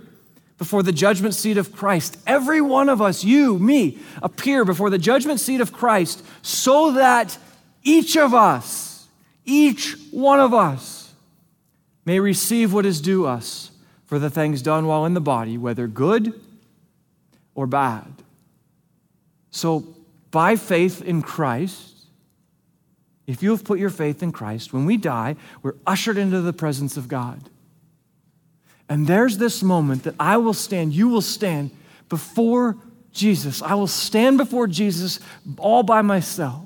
before 0.59 0.83
the 0.83 0.91
judgment 0.91 1.33
seat 1.33 1.57
of 1.57 1.73
Christ. 1.73 2.17
Every 2.27 2.61
one 2.61 2.87
of 2.87 3.01
us, 3.01 3.23
you, 3.23 3.57
me, 3.57 3.97
appear 4.21 4.63
before 4.63 4.89
the 4.91 4.99
judgment 4.99 5.39
seat 5.39 5.59
of 5.59 5.73
Christ 5.73 6.23
so 6.41 6.93
that 6.93 7.37
each 7.83 8.15
of 8.15 8.33
us, 8.33 8.92
each 9.45 9.97
one 10.11 10.39
of 10.39 10.53
us 10.53 11.13
may 12.05 12.19
receive 12.19 12.73
what 12.73 12.85
is 12.85 13.01
due 13.01 13.25
us 13.25 13.71
for 14.05 14.19
the 14.19 14.29
things 14.29 14.61
done 14.61 14.85
while 14.85 15.05
in 15.05 15.13
the 15.13 15.21
body, 15.21 15.57
whether 15.57 15.87
good 15.87 16.39
or 17.55 17.67
bad. 17.67 18.11
So, 19.51 19.85
by 20.31 20.55
faith 20.55 21.01
in 21.01 21.21
Christ, 21.21 21.93
if 23.27 23.41
you 23.41 23.51
have 23.51 23.63
put 23.63 23.79
your 23.79 23.89
faith 23.89 24.21
in 24.21 24.31
Christ, 24.31 24.73
when 24.73 24.85
we 24.85 24.97
die, 24.97 25.35
we're 25.61 25.75
ushered 25.85 26.17
into 26.17 26.41
the 26.41 26.53
presence 26.53 26.97
of 26.97 27.07
God. 27.07 27.49
And 28.89 29.07
there's 29.07 29.37
this 29.37 29.63
moment 29.63 30.03
that 30.03 30.15
I 30.19 30.37
will 30.37 30.53
stand, 30.53 30.93
you 30.93 31.07
will 31.07 31.21
stand 31.21 31.71
before 32.09 32.77
Jesus. 33.11 33.61
I 33.61 33.75
will 33.75 33.87
stand 33.87 34.37
before 34.37 34.67
Jesus 34.67 35.19
all 35.57 35.83
by 35.83 36.01
myself. 36.01 36.65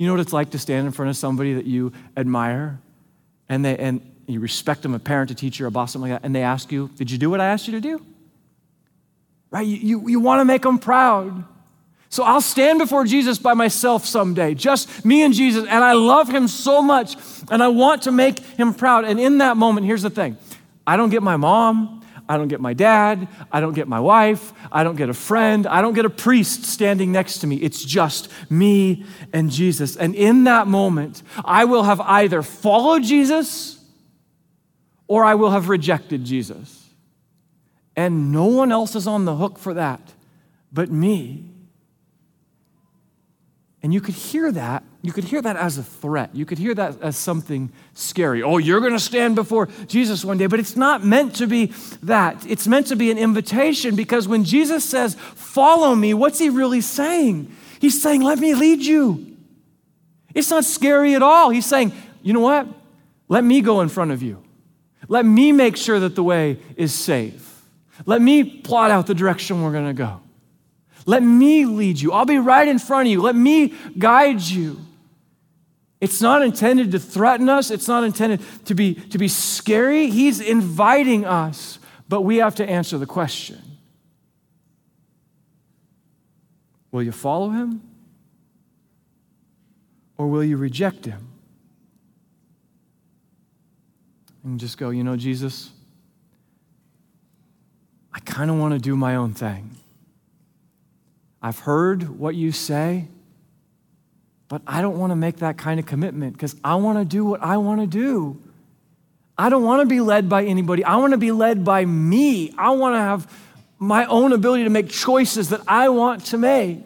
You 0.00 0.06
know 0.06 0.14
what 0.14 0.20
it's 0.20 0.32
like 0.32 0.48
to 0.52 0.58
stand 0.58 0.86
in 0.86 0.92
front 0.94 1.10
of 1.10 1.16
somebody 1.18 1.52
that 1.52 1.66
you 1.66 1.92
admire 2.16 2.80
and, 3.50 3.62
they, 3.62 3.76
and 3.76 4.00
you 4.26 4.40
respect 4.40 4.80
them, 4.80 4.94
a 4.94 4.98
parent, 4.98 5.30
a 5.30 5.34
teacher, 5.34 5.66
a 5.66 5.70
boss, 5.70 5.92
something 5.92 6.10
like 6.10 6.22
that, 6.22 6.26
and 6.26 6.34
they 6.34 6.42
ask 6.42 6.72
you, 6.72 6.88
Did 6.96 7.10
you 7.10 7.18
do 7.18 7.28
what 7.28 7.38
I 7.38 7.48
asked 7.48 7.68
you 7.68 7.72
to 7.72 7.82
do? 7.82 8.02
Right? 9.50 9.66
You, 9.66 9.76
you, 9.76 10.08
you 10.08 10.20
want 10.20 10.40
to 10.40 10.46
make 10.46 10.62
them 10.62 10.78
proud. 10.78 11.44
So 12.08 12.22
I'll 12.22 12.40
stand 12.40 12.78
before 12.78 13.04
Jesus 13.04 13.38
by 13.38 13.52
myself 13.52 14.06
someday, 14.06 14.54
just 14.54 15.04
me 15.04 15.22
and 15.22 15.34
Jesus, 15.34 15.64
and 15.68 15.84
I 15.84 15.92
love 15.92 16.30
him 16.30 16.48
so 16.48 16.80
much, 16.80 17.16
and 17.50 17.62
I 17.62 17.68
want 17.68 18.04
to 18.04 18.10
make 18.10 18.38
him 18.38 18.72
proud. 18.72 19.04
And 19.04 19.20
in 19.20 19.36
that 19.38 19.58
moment, 19.58 19.84
here's 19.84 20.00
the 20.00 20.08
thing 20.08 20.38
I 20.86 20.96
don't 20.96 21.10
get 21.10 21.22
my 21.22 21.36
mom, 21.36 21.99
I 22.30 22.36
don't 22.36 22.46
get 22.48 22.60
my 22.60 22.74
dad. 22.74 23.26
I 23.50 23.60
don't 23.60 23.74
get 23.74 23.88
my 23.88 23.98
wife. 23.98 24.52
I 24.70 24.84
don't 24.84 24.94
get 24.94 25.08
a 25.08 25.14
friend. 25.14 25.66
I 25.66 25.82
don't 25.82 25.94
get 25.94 26.04
a 26.04 26.10
priest 26.10 26.64
standing 26.64 27.10
next 27.10 27.38
to 27.38 27.48
me. 27.48 27.56
It's 27.56 27.84
just 27.84 28.30
me 28.48 29.04
and 29.32 29.50
Jesus. 29.50 29.96
And 29.96 30.14
in 30.14 30.44
that 30.44 30.68
moment, 30.68 31.24
I 31.44 31.64
will 31.64 31.82
have 31.82 32.00
either 32.00 32.42
followed 32.42 33.02
Jesus 33.02 33.82
or 35.08 35.24
I 35.24 35.34
will 35.34 35.50
have 35.50 35.68
rejected 35.68 36.24
Jesus. 36.24 36.88
And 37.96 38.30
no 38.30 38.46
one 38.46 38.70
else 38.70 38.94
is 38.94 39.08
on 39.08 39.24
the 39.24 39.34
hook 39.34 39.58
for 39.58 39.74
that 39.74 40.00
but 40.72 40.90
me. 40.90 41.49
And 43.82 43.94
you 43.94 44.00
could 44.00 44.14
hear 44.14 44.52
that. 44.52 44.84
You 45.00 45.12
could 45.12 45.24
hear 45.24 45.40
that 45.40 45.56
as 45.56 45.78
a 45.78 45.82
threat. 45.82 46.30
You 46.34 46.44
could 46.44 46.58
hear 46.58 46.74
that 46.74 47.00
as 47.00 47.16
something 47.16 47.72
scary. 47.94 48.42
Oh, 48.42 48.58
you're 48.58 48.80
going 48.80 48.92
to 48.92 49.00
stand 49.00 49.34
before 49.34 49.68
Jesus 49.86 50.22
one 50.24 50.36
day. 50.36 50.46
But 50.46 50.60
it's 50.60 50.76
not 50.76 51.02
meant 51.02 51.36
to 51.36 51.46
be 51.46 51.72
that. 52.02 52.44
It's 52.46 52.66
meant 52.66 52.88
to 52.88 52.96
be 52.96 53.10
an 53.10 53.16
invitation 53.16 53.96
because 53.96 54.28
when 54.28 54.44
Jesus 54.44 54.84
says, 54.84 55.14
Follow 55.14 55.94
me, 55.94 56.12
what's 56.12 56.38
he 56.38 56.50
really 56.50 56.82
saying? 56.82 57.54
He's 57.80 58.00
saying, 58.00 58.20
Let 58.20 58.38
me 58.38 58.54
lead 58.54 58.80
you. 58.80 59.34
It's 60.34 60.50
not 60.50 60.64
scary 60.64 61.14
at 61.14 61.22
all. 61.22 61.48
He's 61.48 61.66
saying, 61.66 61.92
You 62.22 62.34
know 62.34 62.40
what? 62.40 62.68
Let 63.28 63.44
me 63.44 63.62
go 63.62 63.80
in 63.80 63.88
front 63.88 64.10
of 64.10 64.22
you. 64.22 64.42
Let 65.08 65.24
me 65.24 65.52
make 65.52 65.78
sure 65.78 65.98
that 66.00 66.14
the 66.14 66.22
way 66.22 66.58
is 66.76 66.92
safe. 66.92 67.62
Let 68.04 68.20
me 68.20 68.44
plot 68.44 68.90
out 68.90 69.06
the 69.06 69.14
direction 69.14 69.62
we're 69.62 69.72
going 69.72 69.86
to 69.86 69.94
go. 69.94 70.20
Let 71.06 71.22
me 71.22 71.64
lead 71.64 72.00
you. 72.00 72.12
I'll 72.12 72.26
be 72.26 72.38
right 72.38 72.68
in 72.68 72.78
front 72.78 73.08
of 73.08 73.12
you. 73.12 73.22
Let 73.22 73.36
me 73.36 73.74
guide 73.98 74.40
you. 74.40 74.80
It's 76.00 76.22
not 76.22 76.42
intended 76.42 76.92
to 76.92 76.98
threaten 76.98 77.48
us, 77.48 77.70
it's 77.70 77.86
not 77.86 78.04
intended 78.04 78.40
to 78.64 78.74
be, 78.74 78.94
to 78.94 79.18
be 79.18 79.28
scary. 79.28 80.08
He's 80.08 80.40
inviting 80.40 81.26
us, 81.26 81.78
but 82.08 82.22
we 82.22 82.38
have 82.38 82.54
to 82.56 82.68
answer 82.68 82.96
the 82.96 83.06
question 83.06 83.60
Will 86.90 87.02
you 87.02 87.12
follow 87.12 87.50
him? 87.50 87.82
Or 90.16 90.26
will 90.26 90.44
you 90.44 90.56
reject 90.56 91.06
him? 91.06 91.28
And 94.44 94.58
just 94.58 94.76
go, 94.76 94.90
you 94.90 95.04
know, 95.04 95.16
Jesus, 95.16 95.70
I 98.12 98.20
kind 98.20 98.50
of 98.50 98.58
want 98.58 98.74
to 98.74 98.80
do 98.80 98.96
my 98.96 99.16
own 99.16 99.34
thing. 99.34 99.76
I've 101.42 101.60
heard 101.60 102.18
what 102.18 102.34
you 102.34 102.52
say, 102.52 103.08
but 104.48 104.62
I 104.66 104.82
don't 104.82 104.98
want 104.98 105.10
to 105.10 105.16
make 105.16 105.38
that 105.38 105.56
kind 105.56 105.80
of 105.80 105.86
commitment 105.86 106.34
because 106.34 106.56
I 106.62 106.74
want 106.74 106.98
to 106.98 107.04
do 107.04 107.24
what 107.24 107.42
I 107.42 107.56
want 107.56 107.80
to 107.80 107.86
do. 107.86 108.40
I 109.38 109.48
don't 109.48 109.62
want 109.62 109.80
to 109.80 109.86
be 109.86 110.00
led 110.00 110.28
by 110.28 110.44
anybody. 110.44 110.84
I 110.84 110.96
want 110.96 111.12
to 111.12 111.18
be 111.18 111.32
led 111.32 111.64
by 111.64 111.84
me. 111.84 112.52
I 112.58 112.70
want 112.70 112.94
to 112.94 112.98
have 112.98 113.32
my 113.78 114.04
own 114.04 114.32
ability 114.32 114.64
to 114.64 114.70
make 114.70 114.90
choices 114.90 115.48
that 115.48 115.62
I 115.66 115.88
want 115.88 116.26
to 116.26 116.38
make. 116.38 116.84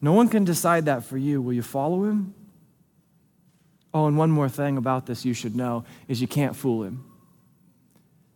No 0.00 0.12
one 0.12 0.28
can 0.28 0.44
decide 0.44 0.86
that 0.86 1.04
for 1.04 1.18
you. 1.18 1.42
Will 1.42 1.52
you 1.52 1.62
follow 1.62 2.04
him? 2.04 2.32
Oh, 3.92 4.06
and 4.06 4.16
one 4.16 4.30
more 4.30 4.48
thing 4.48 4.76
about 4.76 5.06
this 5.06 5.24
you 5.24 5.34
should 5.34 5.56
know 5.56 5.84
is 6.06 6.20
you 6.20 6.28
can't 6.28 6.54
fool 6.54 6.84
him. 6.84 7.04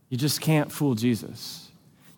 You 0.08 0.18
just 0.18 0.40
can't 0.40 0.70
fool 0.70 0.94
Jesus. 0.94 1.61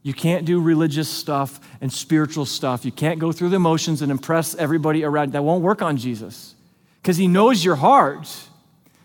You 0.05 0.13
can't 0.13 0.45
do 0.45 0.61
religious 0.61 1.09
stuff 1.09 1.59
and 1.81 1.91
spiritual 1.91 2.45
stuff. 2.45 2.85
You 2.85 2.93
can't 2.93 3.19
go 3.19 3.33
through 3.33 3.49
the 3.49 3.59
motions 3.59 4.03
and 4.03 4.13
impress 4.13 4.55
everybody 4.55 5.03
around. 5.03 5.33
That 5.33 5.43
won't 5.43 5.63
work 5.63 5.81
on 5.81 5.97
Jesus 5.97 6.55
because 7.01 7.17
he 7.17 7.27
knows 7.27 7.65
your 7.65 7.77
heart. 7.77 8.29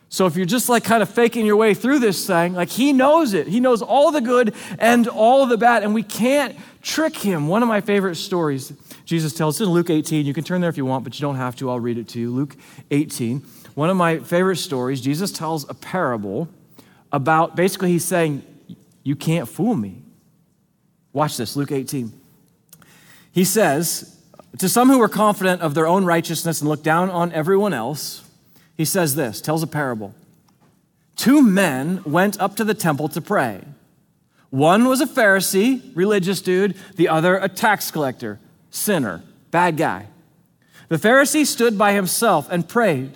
So 0.09 0.25
if 0.25 0.35
you're 0.35 0.45
just 0.45 0.67
like 0.67 0.83
kind 0.83 1.01
of 1.01 1.09
faking 1.09 1.45
your 1.45 1.55
way 1.55 1.73
through 1.73 1.99
this 1.99 2.27
thing, 2.27 2.53
like 2.53 2.67
he 2.67 2.91
knows 2.91 3.33
it. 3.33 3.47
He 3.47 3.61
knows 3.61 3.81
all 3.81 4.11
the 4.11 4.19
good 4.19 4.53
and 4.77 5.07
all 5.07 5.45
the 5.45 5.57
bad, 5.57 5.83
and 5.83 5.93
we 5.93 6.03
can't 6.03 6.57
trick 6.81 7.15
him. 7.15 7.47
One 7.47 7.63
of 7.63 7.69
my 7.69 7.79
favorite 7.79 8.15
stories 8.15 8.73
Jesus 9.05 9.33
tells 9.33 9.61
in 9.61 9.69
Luke 9.69 9.89
18. 9.89 10.25
You 10.25 10.33
can 10.33 10.43
turn 10.43 10.59
there 10.59 10.69
if 10.69 10.77
you 10.77 10.85
want, 10.85 11.05
but 11.05 11.17
you 11.17 11.21
don't 11.21 11.37
have 11.37 11.55
to. 11.55 11.69
I'll 11.69 11.79
read 11.79 11.97
it 11.97 12.09
to 12.09 12.19
you. 12.19 12.29
Luke 12.29 12.55
18. 12.91 13.39
One 13.73 13.89
of 13.89 13.95
my 13.95 14.19
favorite 14.19 14.57
stories, 14.57 14.99
Jesus 14.99 15.31
tells 15.31 15.67
a 15.69 15.73
parable 15.73 16.49
about 17.11 17.55
basically 17.55 17.89
he's 17.89 18.03
saying, 18.03 18.43
You 19.03 19.15
can't 19.15 19.47
fool 19.47 19.73
me. 19.73 20.03
Watch 21.13 21.37
this, 21.37 21.55
Luke 21.55 21.71
18. 21.71 22.11
He 23.31 23.43
says, 23.43 24.17
To 24.59 24.69
some 24.69 24.89
who 24.89 24.99
were 24.99 25.09
confident 25.09 25.61
of 25.61 25.73
their 25.73 25.87
own 25.87 26.05
righteousness 26.05 26.61
and 26.61 26.69
looked 26.69 26.83
down 26.83 27.09
on 27.09 27.31
everyone 27.31 27.73
else, 27.73 28.23
he 28.75 28.85
says 28.85 29.15
this, 29.15 29.41
tells 29.41 29.63
a 29.63 29.67
parable. 29.67 30.13
Two 31.15 31.41
men 31.41 32.01
went 32.05 32.39
up 32.39 32.55
to 32.55 32.63
the 32.63 32.73
temple 32.73 33.09
to 33.09 33.21
pray. 33.21 33.61
One 34.49 34.85
was 34.85 35.01
a 35.01 35.05
Pharisee, 35.05 35.91
religious 35.95 36.41
dude, 36.41 36.75
the 36.95 37.09
other 37.09 37.37
a 37.37 37.49
tax 37.49 37.91
collector, 37.91 38.39
sinner, 38.71 39.21
bad 39.51 39.77
guy. 39.77 40.07
The 40.87 40.95
Pharisee 40.95 41.45
stood 41.45 41.77
by 41.77 41.93
himself 41.93 42.47
and 42.49 42.67
prayed 42.67 43.15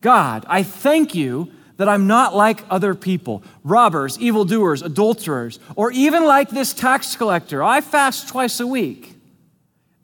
God, 0.00 0.44
I 0.48 0.62
thank 0.62 1.14
you 1.14 1.50
that 1.78 1.88
I'm 1.88 2.06
not 2.06 2.36
like 2.36 2.64
other 2.68 2.94
people, 2.94 3.42
robbers, 3.64 4.18
evildoers, 4.18 4.82
adulterers, 4.82 5.58
or 5.76 5.90
even 5.92 6.24
like 6.24 6.50
this 6.50 6.74
tax 6.74 7.16
collector. 7.16 7.62
I 7.62 7.80
fast 7.80 8.28
twice 8.28 8.60
a 8.60 8.66
week 8.66 9.14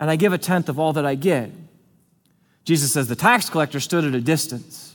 and 0.01 0.09
I 0.09 0.17
give 0.17 0.33
a 0.33 0.39
tenth 0.39 0.69
of 0.69 0.79
all 0.79 0.95
that 0.95 1.05
I 1.05 1.17
get. 1.17 1.51
Jesus 2.65 2.93
says 2.93 3.09
the 3.09 3.17
tax 3.17 3.51
collector 3.51 3.81
stood 3.81 4.05
at 4.05 4.15
a 4.15 4.21
distance. 4.21 4.95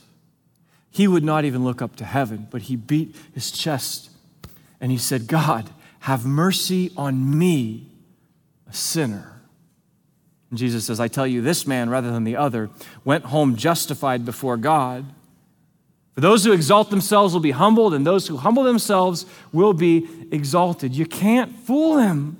He 0.90 1.06
would 1.06 1.22
not 1.22 1.44
even 1.44 1.64
look 1.64 1.80
up 1.80 1.96
to 1.96 2.04
heaven, 2.04 2.48
but 2.50 2.62
he 2.62 2.76
beat 2.76 3.14
his 3.34 3.52
chest 3.52 4.10
and 4.80 4.90
he 4.90 4.98
said, 4.98 5.26
God, 5.26 5.68
have 6.00 6.24
mercy 6.24 6.90
on 6.96 7.38
me, 7.38 7.86
a 8.66 8.72
sinner. 8.72 9.42
And 10.48 10.58
Jesus 10.58 10.86
says, 10.86 10.98
I 10.98 11.08
tell 11.08 11.26
you, 11.26 11.42
this 11.42 11.66
man, 11.66 11.90
rather 11.90 12.10
than 12.10 12.24
the 12.24 12.36
other, 12.36 12.70
went 13.04 13.26
home 13.26 13.54
justified 13.54 14.24
before 14.24 14.56
God. 14.56 15.04
For 16.14 16.20
those 16.20 16.44
who 16.44 16.52
exalt 16.52 16.90
themselves 16.90 17.32
will 17.32 17.40
be 17.40 17.52
humbled, 17.52 17.94
and 17.94 18.06
those 18.06 18.26
who 18.26 18.36
humble 18.36 18.64
themselves 18.64 19.26
will 19.52 19.72
be 19.72 20.08
exalted. 20.32 20.94
You 20.94 21.06
can't 21.06 21.54
fool 21.54 21.98
him. 21.98 22.36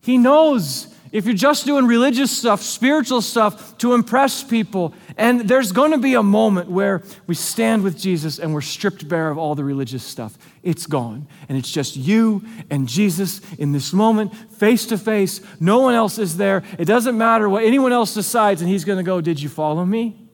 He 0.00 0.18
knows 0.18 0.94
if 1.12 1.24
you're 1.24 1.34
just 1.34 1.66
doing 1.66 1.86
religious 1.86 2.36
stuff, 2.36 2.62
spiritual 2.62 3.22
stuff 3.22 3.78
to 3.78 3.94
impress 3.94 4.42
people, 4.42 4.92
and 5.16 5.48
there's 5.48 5.72
going 5.72 5.92
to 5.92 5.98
be 5.98 6.14
a 6.14 6.22
moment 6.22 6.70
where 6.70 7.02
we 7.26 7.34
stand 7.34 7.82
with 7.82 7.98
Jesus 7.98 8.38
and 8.38 8.52
we're 8.52 8.60
stripped 8.60 9.08
bare 9.08 9.30
of 9.30 9.38
all 9.38 9.54
the 9.54 9.64
religious 9.64 10.04
stuff. 10.04 10.36
It's 10.62 10.86
gone. 10.86 11.26
And 11.48 11.56
it's 11.56 11.70
just 11.70 11.96
you 11.96 12.44
and 12.70 12.88
Jesus 12.88 13.40
in 13.54 13.72
this 13.72 13.92
moment, 13.92 14.34
face 14.34 14.84
to 14.86 14.98
face. 14.98 15.40
No 15.60 15.80
one 15.80 15.94
else 15.94 16.18
is 16.18 16.36
there. 16.36 16.62
It 16.78 16.84
doesn't 16.84 17.16
matter 17.16 17.48
what 17.48 17.64
anyone 17.64 17.92
else 17.92 18.12
decides, 18.12 18.60
and 18.60 18.70
He's 18.70 18.84
going 18.84 18.98
to 18.98 19.04
go, 19.04 19.20
Did 19.20 19.40
you 19.40 19.48
follow 19.48 19.84
me? 19.84 20.25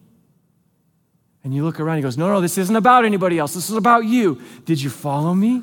And 1.45 1.53
you 1.53 1.65
look 1.65 1.81
around, 1.81 1.97
He 1.97 2.03
goes, 2.03 2.17
No, 2.17 2.29
no, 2.29 2.41
this 2.41 2.59
isn't 2.59 2.77
about 2.77 3.05
anybody 3.05 3.39
else. 3.39 3.55
This 3.55 3.69
is 3.69 3.77
about 3.77 4.05
you. 4.05 4.41
Did 4.65 4.81
you 4.81 4.91
follow 4.91 5.35
me? 5.35 5.63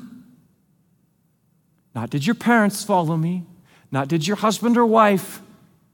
Not 1.94 2.10
did 2.10 2.26
your 2.26 2.34
parents 2.34 2.84
follow 2.84 3.16
me? 3.16 3.44
Not 3.90 4.08
did 4.08 4.26
your 4.26 4.36
husband 4.36 4.76
or 4.76 4.86
wife 4.86 5.42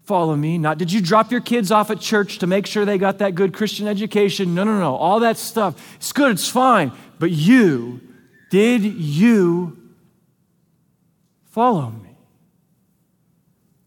follow 0.05 0.37
me? 0.37 0.59
Not 0.59 0.79
did 0.79 0.93
you 0.93 1.01
drop 1.01 1.31
your 1.31 1.41
kids 1.41 1.71
off 1.71 1.91
at 1.91 2.01
church 2.01 2.39
to 2.39 2.47
make 2.47 2.67
sure 2.67 2.85
they 2.85 2.99
got 2.99 3.19
that 3.19 3.35
good 3.35 3.55
Christian 3.55 3.89
education? 3.89 4.55
No, 4.55 4.65
no, 4.65 4.79
no. 4.79 4.95
All 4.97 5.21
that 5.21 5.37
stuff. 5.37 5.97
It's 5.97 6.13
good, 6.13 6.33
it's 6.33 6.49
fine. 6.49 6.93
But 7.19 7.31
you, 7.31 8.01
did 8.51 8.83
you 8.83 9.77
follow 11.47 11.91
me? 11.91 12.17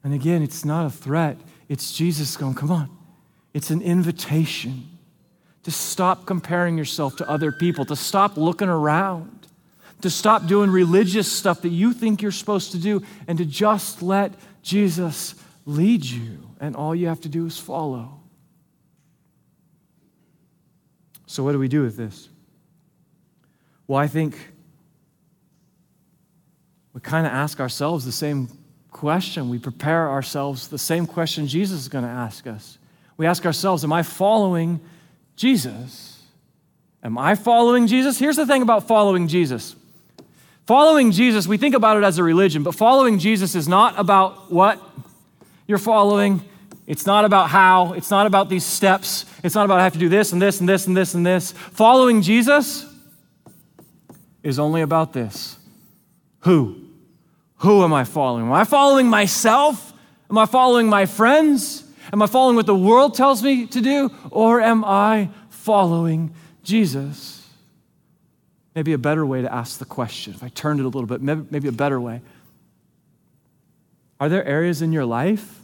And 0.03 0.13
again, 0.13 0.41
it's 0.41 0.65
not 0.65 0.85
a 0.85 0.89
threat. 0.89 1.37
It's 1.67 1.91
Jesus 1.91 2.35
going, 2.35 2.55
come 2.55 2.71
on. 2.71 2.89
It's 3.53 3.69
an 3.69 3.81
invitation 3.81 4.87
to 5.63 5.71
stop 5.71 6.25
comparing 6.25 6.77
yourself 6.77 7.17
to 7.17 7.29
other 7.29 7.51
people, 7.51 7.85
to 7.85 7.95
stop 7.95 8.37
looking 8.37 8.69
around 8.69 9.39
to 10.01 10.09
stop 10.09 10.47
doing 10.47 10.69
religious 10.69 11.31
stuff 11.31 11.61
that 11.61 11.69
you 11.69 11.93
think 11.93 12.21
you're 12.21 12.31
supposed 12.31 12.71
to 12.71 12.77
do 12.77 13.03
and 13.27 13.37
to 13.37 13.45
just 13.45 14.01
let 14.01 14.33
Jesus 14.61 15.35
lead 15.65 16.05
you. 16.05 16.49
And 16.59 16.75
all 16.75 16.95
you 16.95 17.07
have 17.07 17.21
to 17.21 17.29
do 17.29 17.45
is 17.45 17.57
follow. 17.57 18.19
So, 21.25 21.43
what 21.43 21.51
do 21.51 21.59
we 21.59 21.67
do 21.67 21.83
with 21.83 21.95
this? 21.95 22.29
Well, 23.87 23.99
I 23.99 24.07
think 24.07 24.37
we 26.93 27.01
kind 27.01 27.25
of 27.25 27.33
ask 27.33 27.59
ourselves 27.59 28.05
the 28.05 28.11
same 28.11 28.49
question. 28.91 29.49
We 29.49 29.59
prepare 29.59 30.09
ourselves 30.09 30.67
the 30.69 30.77
same 30.77 31.05
question 31.05 31.47
Jesus 31.47 31.81
is 31.81 31.87
going 31.87 32.03
to 32.03 32.09
ask 32.09 32.47
us. 32.47 32.77
We 33.17 33.25
ask 33.27 33.45
ourselves, 33.45 33.83
Am 33.83 33.93
I 33.93 34.03
following 34.03 34.79
Jesus? 35.39 36.21
Am 37.01 37.17
I 37.17 37.35
following 37.35 37.87
Jesus? 37.87 38.19
Here's 38.19 38.35
the 38.35 38.45
thing 38.45 38.61
about 38.61 38.87
following 38.87 39.27
Jesus 39.27 39.75
Following 40.69 41.11
Jesus, 41.11 41.47
we 41.47 41.57
think 41.57 41.73
about 41.73 41.97
it 41.97 42.03
as 42.03 42.19
a 42.19 42.23
religion, 42.23 42.61
but 42.61 42.75
following 42.75 43.17
Jesus 43.17 43.55
is 43.55 43.67
not 43.67 43.97
about 43.97 44.51
what 44.51 44.79
you're 45.65 45.79
following. 45.79 46.47
It's 46.85 47.07
not 47.07 47.25
about 47.25 47.49
how. 47.49 47.93
It's 47.93 48.11
not 48.11 48.27
about 48.27 48.49
these 48.49 48.63
steps. 48.63 49.25
It's 49.43 49.55
not 49.55 49.65
about 49.65 49.79
I 49.79 49.83
have 49.83 49.93
to 49.93 49.99
do 49.99 50.09
this 50.09 50.31
and 50.31 50.39
this 50.39 50.59
and 50.59 50.69
this 50.69 50.85
and 50.85 50.95
this 50.95 51.15
and 51.15 51.25
this. 51.25 51.53
Following 51.53 52.21
Jesus 52.21 52.85
is 54.43 54.59
only 54.59 54.81
about 54.81 55.11
this. 55.11 55.57
Who? 56.41 56.85
Who 57.55 57.83
am 57.83 57.91
I 57.91 58.03
following? 58.03 58.45
Am 58.45 58.53
I 58.53 58.63
following 58.63 59.07
myself? 59.07 59.91
Am 60.29 60.37
I 60.37 60.45
following 60.45 60.87
my 60.87 61.07
friends? 61.07 61.83
Am 62.11 62.21
I 62.21 62.27
following 62.27 62.55
what 62.55 62.65
the 62.65 62.75
world 62.75 63.13
tells 63.13 63.43
me 63.43 63.67
to 63.67 63.81
do? 63.81 64.11
Or 64.31 64.61
am 64.61 64.83
I 64.83 65.29
following 65.49 66.33
Jesus? 66.63 67.47
Maybe 68.75 68.93
a 68.93 68.97
better 68.97 69.25
way 69.25 69.41
to 69.41 69.53
ask 69.53 69.79
the 69.79 69.85
question, 69.85 70.33
if 70.33 70.43
I 70.43 70.49
turned 70.49 70.79
it 70.79 70.83
a 70.83 70.89
little 70.89 71.05
bit, 71.05 71.21
maybe, 71.21 71.67
a 71.67 71.71
better 71.71 71.99
way. 71.99 72.21
Are 74.19 74.29
there 74.29 74.43
areas 74.43 74.81
in 74.81 74.91
your 74.91 75.05
life 75.05 75.59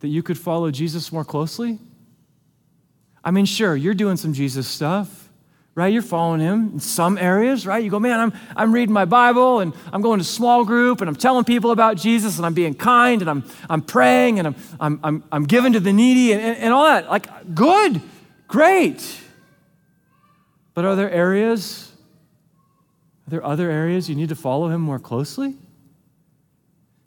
that 0.00 0.08
you 0.08 0.22
could 0.22 0.38
follow 0.38 0.70
Jesus 0.70 1.12
more 1.12 1.24
closely? 1.24 1.78
I 3.24 3.30
mean, 3.30 3.46
sure, 3.46 3.76
you're 3.76 3.94
doing 3.94 4.16
some 4.16 4.32
Jesus 4.32 4.68
stuff, 4.68 5.27
right? 5.78 5.92
You're 5.92 6.02
following 6.02 6.40
him 6.40 6.70
in 6.72 6.80
some 6.80 7.16
areas, 7.16 7.64
right? 7.64 7.82
You 7.84 7.88
go, 7.88 8.00
man, 8.00 8.18
I'm, 8.18 8.32
I'm 8.56 8.72
reading 8.72 8.92
my 8.92 9.04
Bible 9.04 9.60
and 9.60 9.72
I'm 9.92 10.02
going 10.02 10.18
to 10.18 10.24
small 10.24 10.64
group 10.64 11.00
and 11.00 11.08
I'm 11.08 11.14
telling 11.14 11.44
people 11.44 11.70
about 11.70 11.96
Jesus 11.96 12.36
and 12.36 12.44
I'm 12.44 12.52
being 12.52 12.74
kind 12.74 13.20
and 13.20 13.30
I'm, 13.30 13.44
I'm 13.70 13.82
praying 13.82 14.40
and 14.40 14.48
I'm, 14.48 14.56
I'm, 14.80 15.00
I'm, 15.04 15.24
I'm 15.30 15.44
giving 15.44 15.74
to 15.74 15.80
the 15.80 15.92
needy 15.92 16.32
and, 16.32 16.42
and, 16.42 16.56
and 16.56 16.74
all 16.74 16.84
that. 16.84 17.08
Like, 17.08 17.54
good, 17.54 18.02
great. 18.48 19.20
But 20.74 20.84
are 20.84 20.96
there 20.96 21.10
areas, 21.12 21.92
are 23.28 23.30
there 23.30 23.46
other 23.46 23.70
areas 23.70 24.10
you 24.10 24.16
need 24.16 24.30
to 24.30 24.36
follow 24.36 24.70
him 24.70 24.80
more 24.80 24.98
closely? 24.98 25.54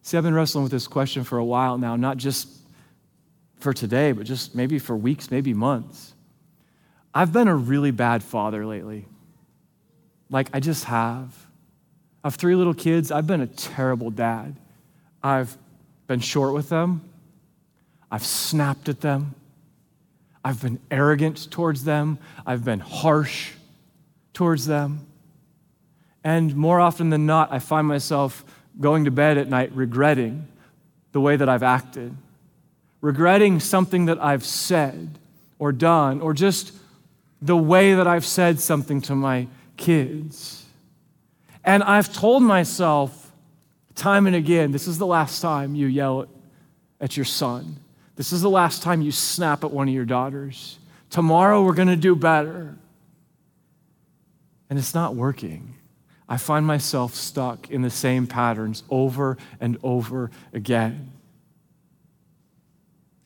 See, 0.01 0.17
I've 0.17 0.23
been 0.23 0.33
wrestling 0.33 0.63
with 0.63 0.71
this 0.71 0.87
question 0.87 1.25
for 1.25 1.37
a 1.37 1.45
while 1.45 1.77
now, 1.77 1.97
not 1.97 2.15
just 2.15 2.47
for 3.59 3.73
today, 3.73 4.13
but 4.13 4.25
just 4.25 4.55
maybe 4.55 4.79
for 4.79 4.95
weeks, 4.95 5.29
maybe 5.29 5.53
months. 5.53 6.13
I've 7.13 7.33
been 7.33 7.47
a 7.47 7.55
really 7.55 7.91
bad 7.91 8.23
father 8.23 8.65
lately. 8.65 9.05
Like, 10.29 10.49
I 10.53 10.59
just 10.59 10.85
have. 10.85 11.47
I 12.23 12.27
have 12.27 12.35
three 12.35 12.55
little 12.55 12.73
kids. 12.73 13.11
I've 13.11 13.27
been 13.27 13.41
a 13.41 13.47
terrible 13.47 14.11
dad. 14.11 14.55
I've 15.21 15.57
been 16.07 16.19
short 16.19 16.53
with 16.53 16.69
them. 16.69 17.01
I've 18.09 18.25
snapped 18.25 18.89
at 18.89 19.01
them. 19.01 19.35
I've 20.43 20.61
been 20.61 20.79
arrogant 20.89 21.51
towards 21.51 21.83
them. 21.83 22.17
I've 22.45 22.63
been 22.63 22.79
harsh 22.79 23.51
towards 24.33 24.65
them. 24.65 25.05
And 26.23 26.55
more 26.55 26.79
often 26.79 27.09
than 27.09 27.25
not, 27.25 27.51
I 27.51 27.59
find 27.59 27.87
myself 27.87 28.45
going 28.79 29.05
to 29.05 29.11
bed 29.11 29.37
at 29.37 29.49
night 29.49 29.71
regretting 29.73 30.47
the 31.11 31.19
way 31.19 31.35
that 31.35 31.49
I've 31.49 31.63
acted, 31.63 32.15
regretting 33.01 33.59
something 33.59 34.05
that 34.05 34.23
I've 34.23 34.45
said 34.45 35.17
or 35.59 35.71
done, 35.71 36.21
or 36.21 36.33
just 36.33 36.73
the 37.41 37.57
way 37.57 37.95
that 37.95 38.07
I've 38.07 38.25
said 38.25 38.59
something 38.59 39.01
to 39.01 39.15
my 39.15 39.47
kids. 39.77 40.65
And 41.63 41.83
I've 41.83 42.13
told 42.13 42.43
myself 42.43 43.31
time 43.95 44.25
and 44.25 44.35
again 44.35 44.71
this 44.71 44.87
is 44.87 44.97
the 44.97 45.05
last 45.05 45.41
time 45.41 45.75
you 45.75 45.87
yell 45.87 46.27
at 46.99 47.17
your 47.17 47.25
son. 47.25 47.77
This 48.15 48.31
is 48.31 48.41
the 48.41 48.49
last 48.49 48.83
time 48.83 49.01
you 49.01 49.11
snap 49.11 49.63
at 49.63 49.71
one 49.71 49.87
of 49.87 49.93
your 49.93 50.05
daughters. 50.05 50.79
Tomorrow 51.09 51.63
we're 51.63 51.73
going 51.73 51.87
to 51.87 51.95
do 51.95 52.15
better 52.15 52.77
and 54.69 54.79
it's 54.79 54.93
not 54.93 55.15
working. 55.15 55.75
I 56.29 56.37
find 56.37 56.65
myself 56.65 57.13
stuck 57.13 57.69
in 57.69 57.81
the 57.81 57.89
same 57.89 58.25
patterns 58.25 58.83
over 58.89 59.37
and 59.59 59.77
over 59.83 60.31
again. 60.53 61.11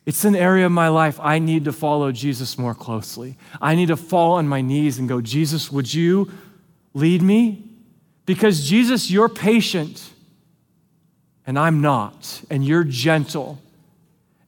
It's 0.06 0.24
an 0.24 0.36
area 0.36 0.64
of 0.66 0.72
my 0.72 0.88
life 0.88 1.18
I 1.20 1.40
need 1.40 1.64
to 1.64 1.72
follow 1.72 2.12
Jesus 2.12 2.56
more 2.56 2.74
closely. 2.74 3.36
I 3.60 3.74
need 3.74 3.88
to 3.88 3.96
fall 3.96 4.34
on 4.34 4.46
my 4.46 4.60
knees 4.60 4.98
and 4.98 5.08
go, 5.08 5.20
Jesus, 5.20 5.70
would 5.72 5.92
you 5.92 6.30
lead 6.94 7.22
me? 7.22 7.64
Because, 8.24 8.68
Jesus, 8.68 9.10
you're 9.10 9.28
patient 9.28 10.10
and 11.46 11.58
I'm 11.58 11.80
not, 11.80 12.42
and 12.50 12.64
you're 12.64 12.84
gentle 12.84 13.60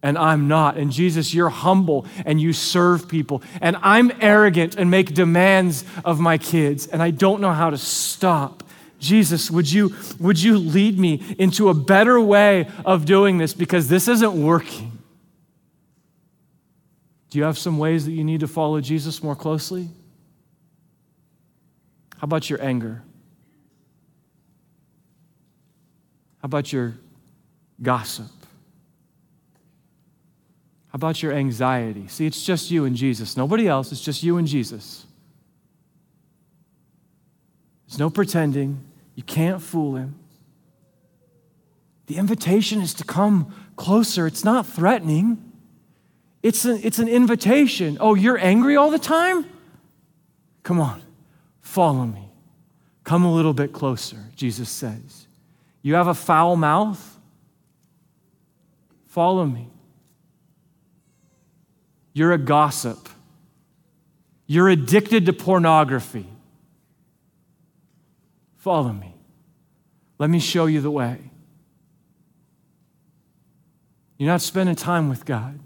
and 0.02 0.16
I'm 0.16 0.46
not. 0.46 0.76
And 0.76 0.92
Jesus, 0.92 1.34
you're 1.34 1.48
humble 1.48 2.06
and 2.24 2.40
you 2.40 2.52
serve 2.52 3.08
people. 3.08 3.42
And 3.60 3.76
I'm 3.82 4.12
arrogant 4.20 4.76
and 4.76 4.90
make 4.90 5.14
demands 5.14 5.84
of 6.04 6.20
my 6.20 6.38
kids, 6.38 6.86
and 6.86 7.02
I 7.02 7.10
don't 7.10 7.40
know 7.40 7.52
how 7.52 7.70
to 7.70 7.78
stop. 7.78 8.62
Jesus, 9.00 9.50
would 9.50 9.70
you, 9.70 9.94
would 10.18 10.40
you 10.40 10.58
lead 10.58 10.98
me 10.98 11.22
into 11.38 11.68
a 11.68 11.74
better 11.74 12.20
way 12.20 12.68
of 12.84 13.04
doing 13.04 13.38
this 13.38 13.54
because 13.54 13.88
this 13.88 14.08
isn't 14.08 14.40
working? 14.40 14.97
Do 17.30 17.38
you 17.38 17.44
have 17.44 17.58
some 17.58 17.78
ways 17.78 18.04
that 18.06 18.12
you 18.12 18.24
need 18.24 18.40
to 18.40 18.48
follow 18.48 18.80
Jesus 18.80 19.22
more 19.22 19.36
closely? 19.36 19.88
How 22.16 22.24
about 22.24 22.48
your 22.48 22.62
anger? 22.62 23.02
How 26.40 26.46
about 26.46 26.72
your 26.72 26.96
gossip? 27.82 28.26
How 30.88 30.96
about 30.96 31.22
your 31.22 31.32
anxiety? 31.32 32.08
See, 32.08 32.26
it's 32.26 32.44
just 32.44 32.70
you 32.70 32.84
and 32.86 32.96
Jesus. 32.96 33.36
Nobody 33.36 33.68
else, 33.68 33.92
it's 33.92 34.00
just 34.00 34.22
you 34.22 34.38
and 34.38 34.48
Jesus. 34.48 35.04
There's 37.86 37.98
no 37.98 38.10
pretending. 38.10 38.84
You 39.14 39.22
can't 39.22 39.62
fool 39.62 39.96
him. 39.96 40.14
The 42.06 42.16
invitation 42.16 42.80
is 42.80 42.94
to 42.94 43.04
come 43.04 43.54
closer. 43.76 44.26
It's 44.26 44.44
not 44.44 44.66
threatening, 44.66 45.47
it's 46.42 46.64
an, 46.64 46.80
it's 46.82 46.98
an 46.98 47.08
invitation. 47.08 47.98
Oh, 48.00 48.14
you're 48.14 48.38
angry 48.38 48.76
all 48.76 48.90
the 48.90 48.98
time? 48.98 49.46
Come 50.62 50.80
on, 50.80 51.02
follow 51.60 52.04
me. 52.04 52.28
Come 53.04 53.24
a 53.24 53.32
little 53.32 53.54
bit 53.54 53.72
closer, 53.72 54.18
Jesus 54.36 54.68
says. 54.68 55.26
You 55.82 55.94
have 55.94 56.08
a 56.08 56.14
foul 56.14 56.56
mouth? 56.56 57.18
Follow 59.06 59.46
me. 59.46 59.68
You're 62.12 62.32
a 62.32 62.38
gossip. 62.38 63.08
You're 64.46 64.68
addicted 64.68 65.26
to 65.26 65.32
pornography. 65.32 66.26
Follow 68.56 68.92
me. 68.92 69.14
Let 70.18 70.28
me 70.28 70.40
show 70.40 70.66
you 70.66 70.80
the 70.80 70.90
way. 70.90 71.18
You're 74.18 74.28
not 74.28 74.42
spending 74.42 74.74
time 74.74 75.08
with 75.08 75.24
God. 75.24 75.60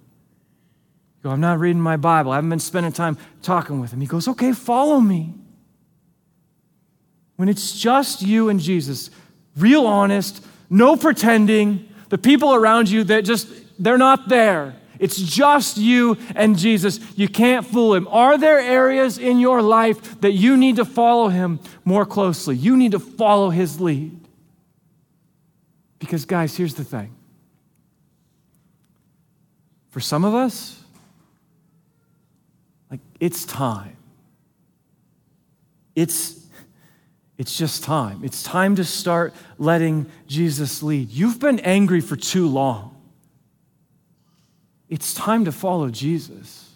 Go, 1.23 1.31
I'm 1.31 1.41
not 1.41 1.61
reading 1.61 1.81
my 1.81 1.97
Bible. 1.97 2.33
I 2.33 2.37
haven't 2.37 2.51
been 2.51 2.59
spending 2.59 2.93
time 2.93 3.17
talking 3.43 3.81
with 3.81 3.93
Him. 3.93 4.01
He 4.01 4.07
goes, 4.07 4.27
Okay, 4.29 4.53
follow 4.53 5.01
me. 5.01 5.35
When 7.37 7.49
it's 7.49 7.79
just 7.79 8.23
you 8.23 8.49
and 8.49 8.61
Jesus, 8.61 9.11
real 9.57 9.87
honest, 9.87 10.45
no 10.69 10.97
pretending, 10.97 11.89
the 12.09 12.19
people 12.19 12.55
around 12.55 12.91
you 12.91 13.05
that 13.05 13.25
just, 13.25 13.49
they're 13.83 13.99
not 13.99 14.29
there. 14.29 14.77
It's 14.99 15.17
just 15.17 15.79
you 15.79 16.17
and 16.37 16.57
Jesus. 16.57 17.01
You 17.17 17.27
can't 17.27 17.67
fool 17.67 17.95
him. 17.95 18.07
Are 18.09 18.39
there 18.39 18.61
areas 18.61 19.19
in 19.19 19.41
your 19.41 19.61
life 19.61 20.21
that 20.21 20.33
you 20.33 20.57
need 20.57 20.77
to 20.77 20.85
follow 20.85 21.29
him 21.29 21.59
more 21.85 22.07
closely? 22.07 22.55
You 22.55 22.77
need 22.77 22.93
to 22.93 23.01
follow 23.01 23.51
his 23.51 23.81
lead. 23.81 24.17
Because, 25.99 26.25
guys, 26.25 26.57
here's 26.57 26.75
the 26.75 26.85
thing 26.85 27.15
for 29.91 30.01
some 30.01 30.25
of 30.25 30.35
us, 30.35 30.82
like, 32.93 33.01
it's 33.21 33.47
time. 33.47 33.97
It's, 35.97 36.47
it's 37.39 37.57
just 37.57 37.83
time. 37.83 38.23
It's 38.23 38.43
time 38.43 38.77
to 38.77 38.85
start 38.85 39.33
letting 39.57 40.11
Jesus 40.27 40.83
lead. 40.83 41.11
You've 41.11 41.41
been 41.41 41.59
angry 41.61 42.03
for 42.03 42.17
too 42.17 42.47
long. 42.47 42.95
It's 44.91 45.15
time 45.15 45.47
to 45.47 45.53
follow 45.53 45.89
Jesus. 45.89 46.69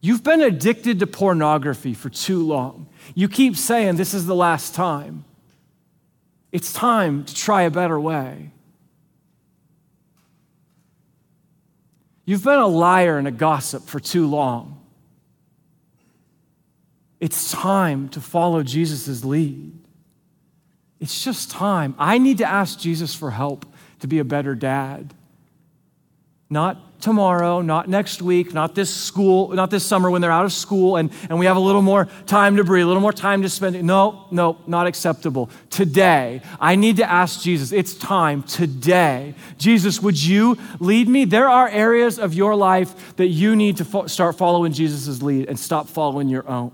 You've 0.00 0.24
been 0.24 0.40
addicted 0.40 1.00
to 1.00 1.06
pornography 1.06 1.92
for 1.92 2.08
too 2.08 2.42
long. 2.46 2.88
You 3.14 3.28
keep 3.28 3.54
saying 3.54 3.96
this 3.96 4.14
is 4.14 4.24
the 4.24 4.34
last 4.34 4.74
time. 4.74 5.26
It's 6.52 6.72
time 6.72 7.24
to 7.26 7.34
try 7.34 7.62
a 7.62 7.70
better 7.70 8.00
way. 8.00 8.50
You've 12.24 12.44
been 12.44 12.58
a 12.58 12.66
liar 12.66 13.18
and 13.18 13.26
a 13.26 13.32
gossip 13.32 13.84
for 13.84 13.98
too 13.98 14.26
long. 14.28 14.78
It's 17.20 17.52
time 17.52 18.08
to 18.10 18.20
follow 18.20 18.62
Jesus' 18.62 19.24
lead. 19.24 19.78
It's 21.00 21.22
just 21.22 21.50
time. 21.50 21.94
I 21.98 22.18
need 22.18 22.38
to 22.38 22.44
ask 22.44 22.78
Jesus 22.78 23.14
for 23.14 23.30
help 23.30 23.66
to 24.00 24.06
be 24.06 24.18
a 24.18 24.24
better 24.24 24.54
dad. 24.54 25.14
Not 26.48 26.91
tomorrow, 27.02 27.60
not 27.60 27.88
next 27.88 28.22
week, 28.22 28.54
not 28.54 28.74
this 28.74 28.94
school, 28.94 29.48
not 29.48 29.70
this 29.70 29.84
summer 29.84 30.10
when 30.10 30.22
they're 30.22 30.30
out 30.30 30.44
of 30.44 30.52
school 30.52 30.96
and, 30.96 31.10
and 31.28 31.38
we 31.38 31.46
have 31.46 31.56
a 31.56 31.60
little 31.60 31.82
more 31.82 32.06
time 32.26 32.56
to 32.56 32.64
breathe, 32.64 32.84
a 32.84 32.86
little 32.86 33.02
more 33.02 33.12
time 33.12 33.42
to 33.42 33.48
spend. 33.48 33.82
No, 33.82 34.26
no, 34.30 34.56
not 34.66 34.86
acceptable. 34.86 35.50
Today, 35.68 36.40
I 36.60 36.76
need 36.76 36.96
to 36.98 37.10
ask 37.10 37.42
Jesus, 37.42 37.72
it's 37.72 37.94
time 37.94 38.44
today. 38.44 39.34
Jesus, 39.58 40.00
would 40.00 40.22
you 40.22 40.56
lead 40.78 41.08
me? 41.08 41.24
There 41.24 41.48
are 41.48 41.68
areas 41.68 42.18
of 42.18 42.32
your 42.32 42.54
life 42.54 43.16
that 43.16 43.28
you 43.28 43.56
need 43.56 43.78
to 43.78 43.84
fo- 43.84 44.06
start 44.06 44.38
following 44.38 44.72
Jesus' 44.72 45.20
lead 45.20 45.48
and 45.48 45.58
stop 45.58 45.88
following 45.88 46.28
your 46.28 46.48
own. 46.48 46.72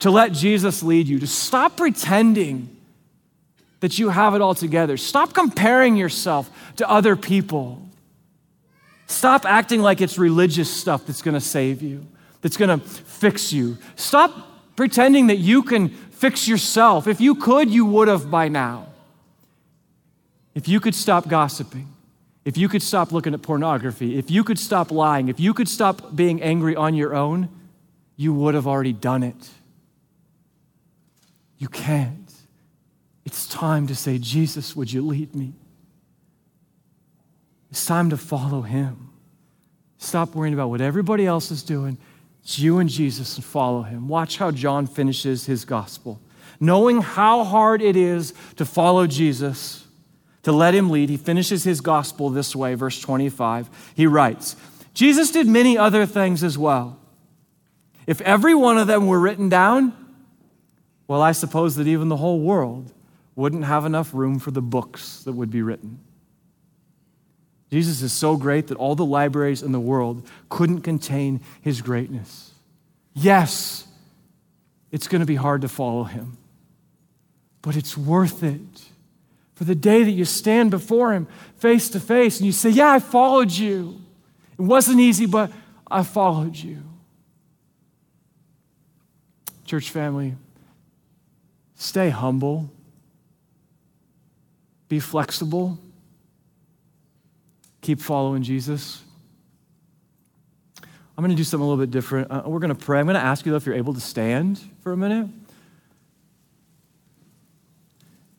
To 0.00 0.10
let 0.10 0.32
Jesus 0.32 0.82
lead 0.82 1.08
you, 1.08 1.18
to 1.20 1.26
stop 1.26 1.78
pretending 1.78 2.76
that 3.80 3.98
you 3.98 4.10
have 4.10 4.34
it 4.34 4.42
all 4.42 4.54
together. 4.54 4.98
Stop 4.98 5.32
comparing 5.32 5.96
yourself 5.96 6.50
to 6.76 6.88
other 6.88 7.16
people. 7.16 7.82
Stop 9.06 9.44
acting 9.44 9.80
like 9.82 10.00
it's 10.00 10.18
religious 10.18 10.70
stuff 10.70 11.06
that's 11.06 11.22
going 11.22 11.34
to 11.34 11.40
save 11.40 11.82
you, 11.82 12.06
that's 12.42 12.56
going 12.56 12.80
to 12.80 12.84
fix 12.84 13.52
you. 13.52 13.78
Stop 13.94 14.76
pretending 14.76 15.28
that 15.28 15.38
you 15.38 15.62
can 15.62 15.88
fix 15.88 16.48
yourself. 16.48 17.06
If 17.06 17.20
you 17.20 17.34
could, 17.34 17.70
you 17.70 17.86
would 17.86 18.08
have 18.08 18.30
by 18.30 18.48
now. 18.48 18.88
If 20.54 20.68
you 20.68 20.80
could 20.80 20.94
stop 20.94 21.28
gossiping, 21.28 21.92
if 22.44 22.56
you 22.56 22.68
could 22.68 22.82
stop 22.82 23.12
looking 23.12 23.34
at 23.34 23.42
pornography, 23.42 24.18
if 24.18 24.30
you 24.30 24.42
could 24.42 24.58
stop 24.58 24.90
lying, 24.90 25.28
if 25.28 25.38
you 25.38 25.52
could 25.52 25.68
stop 25.68 26.14
being 26.16 26.42
angry 26.42 26.74
on 26.74 26.94
your 26.94 27.14
own, 27.14 27.48
you 28.16 28.32
would 28.32 28.54
have 28.54 28.66
already 28.66 28.92
done 28.92 29.22
it. 29.22 29.50
You 31.58 31.68
can't. 31.68 32.32
It's 33.24 33.46
time 33.46 33.86
to 33.88 33.94
say, 33.94 34.18
Jesus, 34.18 34.74
would 34.76 34.92
you 34.92 35.04
lead 35.06 35.34
me? 35.34 35.52
It's 37.76 37.84
time 37.84 38.08
to 38.08 38.16
follow 38.16 38.62
him. 38.62 39.10
Stop 39.98 40.34
worrying 40.34 40.54
about 40.54 40.70
what 40.70 40.80
everybody 40.80 41.26
else 41.26 41.50
is 41.50 41.62
doing. 41.62 41.98
It's 42.42 42.58
you 42.58 42.78
and 42.78 42.88
Jesus 42.88 43.36
and 43.36 43.44
follow 43.44 43.82
him. 43.82 44.08
Watch 44.08 44.38
how 44.38 44.50
John 44.50 44.86
finishes 44.86 45.44
his 45.44 45.66
gospel. 45.66 46.18
Knowing 46.58 47.02
how 47.02 47.44
hard 47.44 47.82
it 47.82 47.94
is 47.94 48.32
to 48.56 48.64
follow 48.64 49.06
Jesus, 49.06 49.86
to 50.44 50.52
let 50.52 50.74
him 50.74 50.88
lead, 50.88 51.10
he 51.10 51.18
finishes 51.18 51.64
his 51.64 51.82
gospel 51.82 52.30
this 52.30 52.56
way, 52.56 52.74
verse 52.74 52.98
25. 52.98 53.68
He 53.94 54.06
writes, 54.06 54.56
Jesus 54.94 55.30
did 55.30 55.46
many 55.46 55.76
other 55.76 56.06
things 56.06 56.42
as 56.42 56.56
well. 56.56 56.98
If 58.06 58.22
every 58.22 58.54
one 58.54 58.78
of 58.78 58.86
them 58.86 59.06
were 59.06 59.20
written 59.20 59.50
down, 59.50 59.92
well, 61.06 61.20
I 61.20 61.32
suppose 61.32 61.76
that 61.76 61.86
even 61.86 62.08
the 62.08 62.16
whole 62.16 62.40
world 62.40 62.90
wouldn't 63.34 63.64
have 63.64 63.84
enough 63.84 64.14
room 64.14 64.38
for 64.38 64.50
the 64.50 64.62
books 64.62 65.24
that 65.24 65.32
would 65.32 65.50
be 65.50 65.60
written. 65.60 66.00
Jesus 67.70 68.00
is 68.00 68.12
so 68.12 68.36
great 68.36 68.68
that 68.68 68.76
all 68.76 68.94
the 68.94 69.04
libraries 69.04 69.62
in 69.62 69.72
the 69.72 69.80
world 69.80 70.26
couldn't 70.48 70.82
contain 70.82 71.40
his 71.60 71.82
greatness. 71.82 72.52
Yes, 73.12 73.86
it's 74.92 75.08
going 75.08 75.20
to 75.20 75.26
be 75.26 75.34
hard 75.34 75.62
to 75.62 75.68
follow 75.68 76.04
him, 76.04 76.36
but 77.62 77.76
it's 77.76 77.96
worth 77.96 78.42
it. 78.42 78.60
For 79.54 79.64
the 79.64 79.74
day 79.74 80.04
that 80.04 80.10
you 80.10 80.26
stand 80.26 80.70
before 80.70 81.12
him 81.12 81.26
face 81.56 81.88
to 81.90 82.00
face 82.00 82.38
and 82.38 82.46
you 82.46 82.52
say, 82.52 82.68
Yeah, 82.68 82.92
I 82.92 82.98
followed 82.98 83.50
you. 83.50 84.00
It 84.58 84.62
wasn't 84.62 85.00
easy, 85.00 85.26
but 85.26 85.50
I 85.90 86.02
followed 86.02 86.56
you. 86.56 86.82
Church 89.64 89.90
family, 89.90 90.36
stay 91.74 92.10
humble, 92.10 92.70
be 94.88 95.00
flexible 95.00 95.78
keep 97.86 98.00
following 98.00 98.42
Jesus. 98.42 99.00
I'm 100.82 101.22
going 101.22 101.30
to 101.30 101.36
do 101.36 101.44
something 101.44 101.64
a 101.64 101.68
little 101.68 101.82
bit 101.82 101.92
different. 101.92 102.32
Uh, 102.32 102.42
we're 102.44 102.58
going 102.58 102.74
to 102.74 102.84
pray. 102.84 102.98
I'm 102.98 103.06
going 103.06 103.14
to 103.14 103.22
ask 103.22 103.46
you, 103.46 103.52
though, 103.52 103.56
if 103.56 103.64
you're 103.64 103.76
able 103.76 103.94
to 103.94 104.00
stand 104.00 104.60
for 104.82 104.90
a 104.90 104.96
minute. 104.96 105.28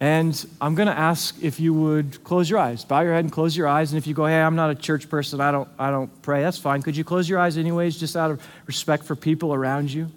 And 0.02 0.46
I'm 0.60 0.76
going 0.76 0.90
to 0.90 0.98
ask 0.98 1.42
if 1.42 1.62
you 1.62 1.74
would 1.74 2.26
close 2.26 2.50
your 2.50 2.60
eyes, 2.60 2.84
bow 2.84 3.00
your 3.00 3.14
head 3.14 3.24
and 3.24 3.32
close 3.32 3.56
your 3.56 3.70
eyes. 3.70 3.94
And 3.94 3.98
if 3.98 4.06
you 4.06 4.14
go, 4.14 4.26
hey, 4.26 4.42
I'm 4.42 4.58
not 4.58 4.70
a 4.70 4.76
church 4.76 5.10
person, 5.10 5.40
I 5.40 5.52
don't, 5.54 5.70
I 5.80 5.92
don't 5.92 6.22
pray, 6.22 6.42
that's 6.42 6.58
fine. 6.58 6.82
Could 6.82 6.98
you 6.98 7.06
close 7.06 7.30
your 7.30 7.40
eyes 7.40 7.58
anyways, 7.58 7.98
just 7.98 8.18
out 8.18 8.30
of 8.30 8.46
respect 8.66 9.06
for 9.06 9.16
people 9.16 9.54
around 9.54 9.92
you? 9.92 10.12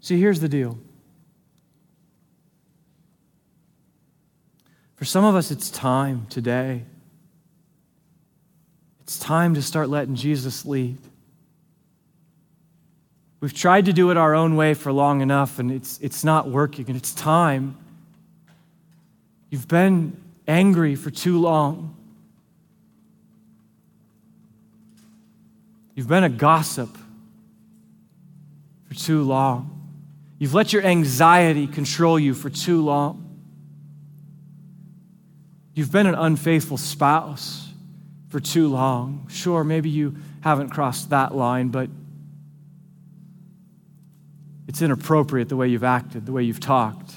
See, 0.00 0.18
here's 0.20 0.40
the 0.40 0.48
deal. 0.48 0.78
For 4.96 5.04
some 5.04 5.24
of 5.24 5.36
us, 5.36 5.52
it's 5.52 5.70
time 5.70 6.26
today 6.28 6.82
time 9.26 9.54
to 9.54 9.62
start 9.62 9.88
letting 9.88 10.14
Jesus 10.14 10.64
lead. 10.64 10.96
We've 13.40 13.52
tried 13.52 13.86
to 13.86 13.92
do 13.92 14.12
it 14.12 14.16
our 14.16 14.36
own 14.36 14.54
way 14.54 14.72
for 14.72 14.92
long 14.92 15.20
enough, 15.20 15.58
and 15.58 15.72
it's, 15.72 15.98
it's 15.98 16.22
not 16.22 16.48
working, 16.48 16.84
and 16.86 16.96
it's 16.96 17.12
time. 17.12 17.76
You've 19.50 19.66
been 19.66 20.16
angry 20.46 20.94
for 20.94 21.10
too 21.10 21.40
long. 21.40 21.96
You've 25.96 26.08
been 26.08 26.22
a 26.24 26.28
gossip 26.28 26.96
for 28.86 28.94
too 28.94 29.24
long. 29.24 29.90
You've 30.38 30.54
let 30.54 30.72
your 30.72 30.84
anxiety 30.84 31.66
control 31.66 32.16
you 32.16 32.32
for 32.32 32.48
too 32.48 32.80
long. 32.80 33.24
You've 35.74 35.90
been 35.90 36.06
an 36.06 36.14
unfaithful 36.14 36.76
spouse 36.76 37.65
for 38.28 38.40
too 38.40 38.68
long. 38.68 39.26
Sure, 39.30 39.64
maybe 39.64 39.88
you 39.88 40.16
haven't 40.40 40.70
crossed 40.70 41.10
that 41.10 41.34
line, 41.34 41.68
but 41.68 41.88
it's 44.68 44.82
inappropriate 44.82 45.48
the 45.48 45.56
way 45.56 45.68
you've 45.68 45.84
acted, 45.84 46.26
the 46.26 46.32
way 46.32 46.42
you've 46.42 46.60
talked. 46.60 47.12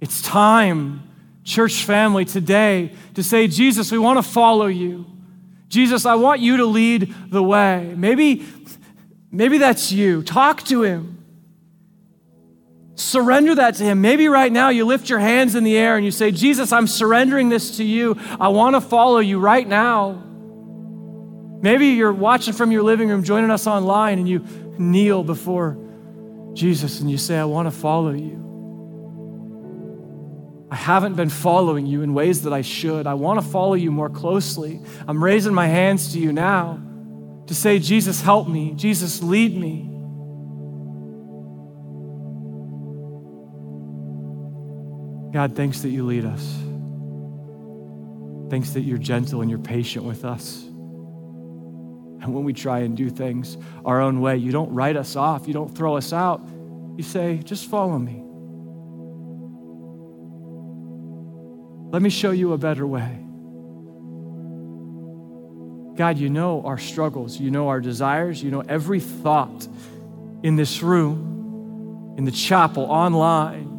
It's 0.00 0.20
time, 0.22 1.08
church 1.44 1.84
family, 1.84 2.24
today 2.24 2.92
to 3.14 3.22
say, 3.22 3.46
Jesus, 3.46 3.92
we 3.92 3.98
want 3.98 4.18
to 4.18 4.22
follow 4.22 4.66
you. 4.66 5.06
Jesus, 5.68 6.04
I 6.04 6.16
want 6.16 6.40
you 6.40 6.56
to 6.58 6.64
lead 6.64 7.14
the 7.28 7.42
way. 7.42 7.94
Maybe, 7.96 8.44
maybe 9.30 9.58
that's 9.58 9.92
you. 9.92 10.22
Talk 10.22 10.64
to 10.64 10.82
him. 10.82 11.21
Surrender 13.02 13.56
that 13.56 13.74
to 13.74 13.84
Him. 13.84 14.00
Maybe 14.00 14.28
right 14.28 14.52
now 14.52 14.68
you 14.68 14.84
lift 14.84 15.10
your 15.10 15.18
hands 15.18 15.56
in 15.56 15.64
the 15.64 15.76
air 15.76 15.96
and 15.96 16.04
you 16.04 16.12
say, 16.12 16.30
Jesus, 16.30 16.70
I'm 16.70 16.86
surrendering 16.86 17.48
this 17.48 17.78
to 17.78 17.84
you. 17.84 18.16
I 18.38 18.48
want 18.48 18.76
to 18.76 18.80
follow 18.80 19.18
you 19.18 19.40
right 19.40 19.66
now. 19.66 20.22
Maybe 21.60 21.88
you're 21.88 22.12
watching 22.12 22.54
from 22.54 22.70
your 22.70 22.84
living 22.84 23.08
room, 23.08 23.24
joining 23.24 23.50
us 23.50 23.66
online, 23.66 24.18
and 24.18 24.28
you 24.28 24.46
kneel 24.78 25.24
before 25.24 25.76
Jesus 26.54 27.00
and 27.00 27.10
you 27.10 27.18
say, 27.18 27.36
I 27.36 27.44
want 27.44 27.66
to 27.66 27.72
follow 27.72 28.12
you. 28.12 28.38
I 30.70 30.76
haven't 30.76 31.14
been 31.14 31.28
following 31.28 31.86
you 31.86 32.02
in 32.02 32.14
ways 32.14 32.42
that 32.42 32.52
I 32.52 32.62
should. 32.62 33.06
I 33.06 33.14
want 33.14 33.42
to 33.42 33.46
follow 33.46 33.74
you 33.74 33.90
more 33.90 34.10
closely. 34.10 34.80
I'm 35.08 35.22
raising 35.22 35.52
my 35.52 35.66
hands 35.66 36.12
to 36.12 36.20
you 36.20 36.32
now 36.32 36.80
to 37.48 37.54
say, 37.54 37.80
Jesus, 37.80 38.22
help 38.22 38.48
me. 38.48 38.74
Jesus, 38.74 39.22
lead 39.22 39.56
me. 39.56 39.91
God, 45.32 45.56
thanks 45.56 45.80
that 45.80 45.88
you 45.88 46.04
lead 46.04 46.26
us. 46.26 46.42
Thanks 48.50 48.70
that 48.72 48.82
you're 48.82 48.98
gentle 48.98 49.40
and 49.40 49.48
you're 49.48 49.58
patient 49.58 50.04
with 50.04 50.26
us. 50.26 50.62
And 50.62 52.34
when 52.34 52.44
we 52.44 52.52
try 52.52 52.80
and 52.80 52.96
do 52.96 53.08
things 53.08 53.56
our 53.84 54.00
own 54.00 54.20
way, 54.20 54.36
you 54.36 54.52
don't 54.52 54.72
write 54.74 54.96
us 54.96 55.16
off, 55.16 55.48
you 55.48 55.54
don't 55.54 55.74
throw 55.74 55.96
us 55.96 56.12
out. 56.12 56.46
You 56.96 57.02
say, 57.02 57.38
just 57.38 57.68
follow 57.70 57.98
me. 57.98 58.22
Let 61.90 62.02
me 62.02 62.10
show 62.10 62.30
you 62.30 62.52
a 62.52 62.58
better 62.58 62.86
way. 62.86 63.18
God, 65.96 66.18
you 66.18 66.28
know 66.28 66.62
our 66.64 66.78
struggles, 66.78 67.40
you 67.40 67.50
know 67.50 67.68
our 67.68 67.80
desires, 67.80 68.42
you 68.42 68.50
know 68.50 68.62
every 68.68 69.00
thought 69.00 69.66
in 70.42 70.56
this 70.56 70.82
room, 70.82 72.14
in 72.18 72.24
the 72.24 72.30
chapel, 72.30 72.84
online. 72.84 73.71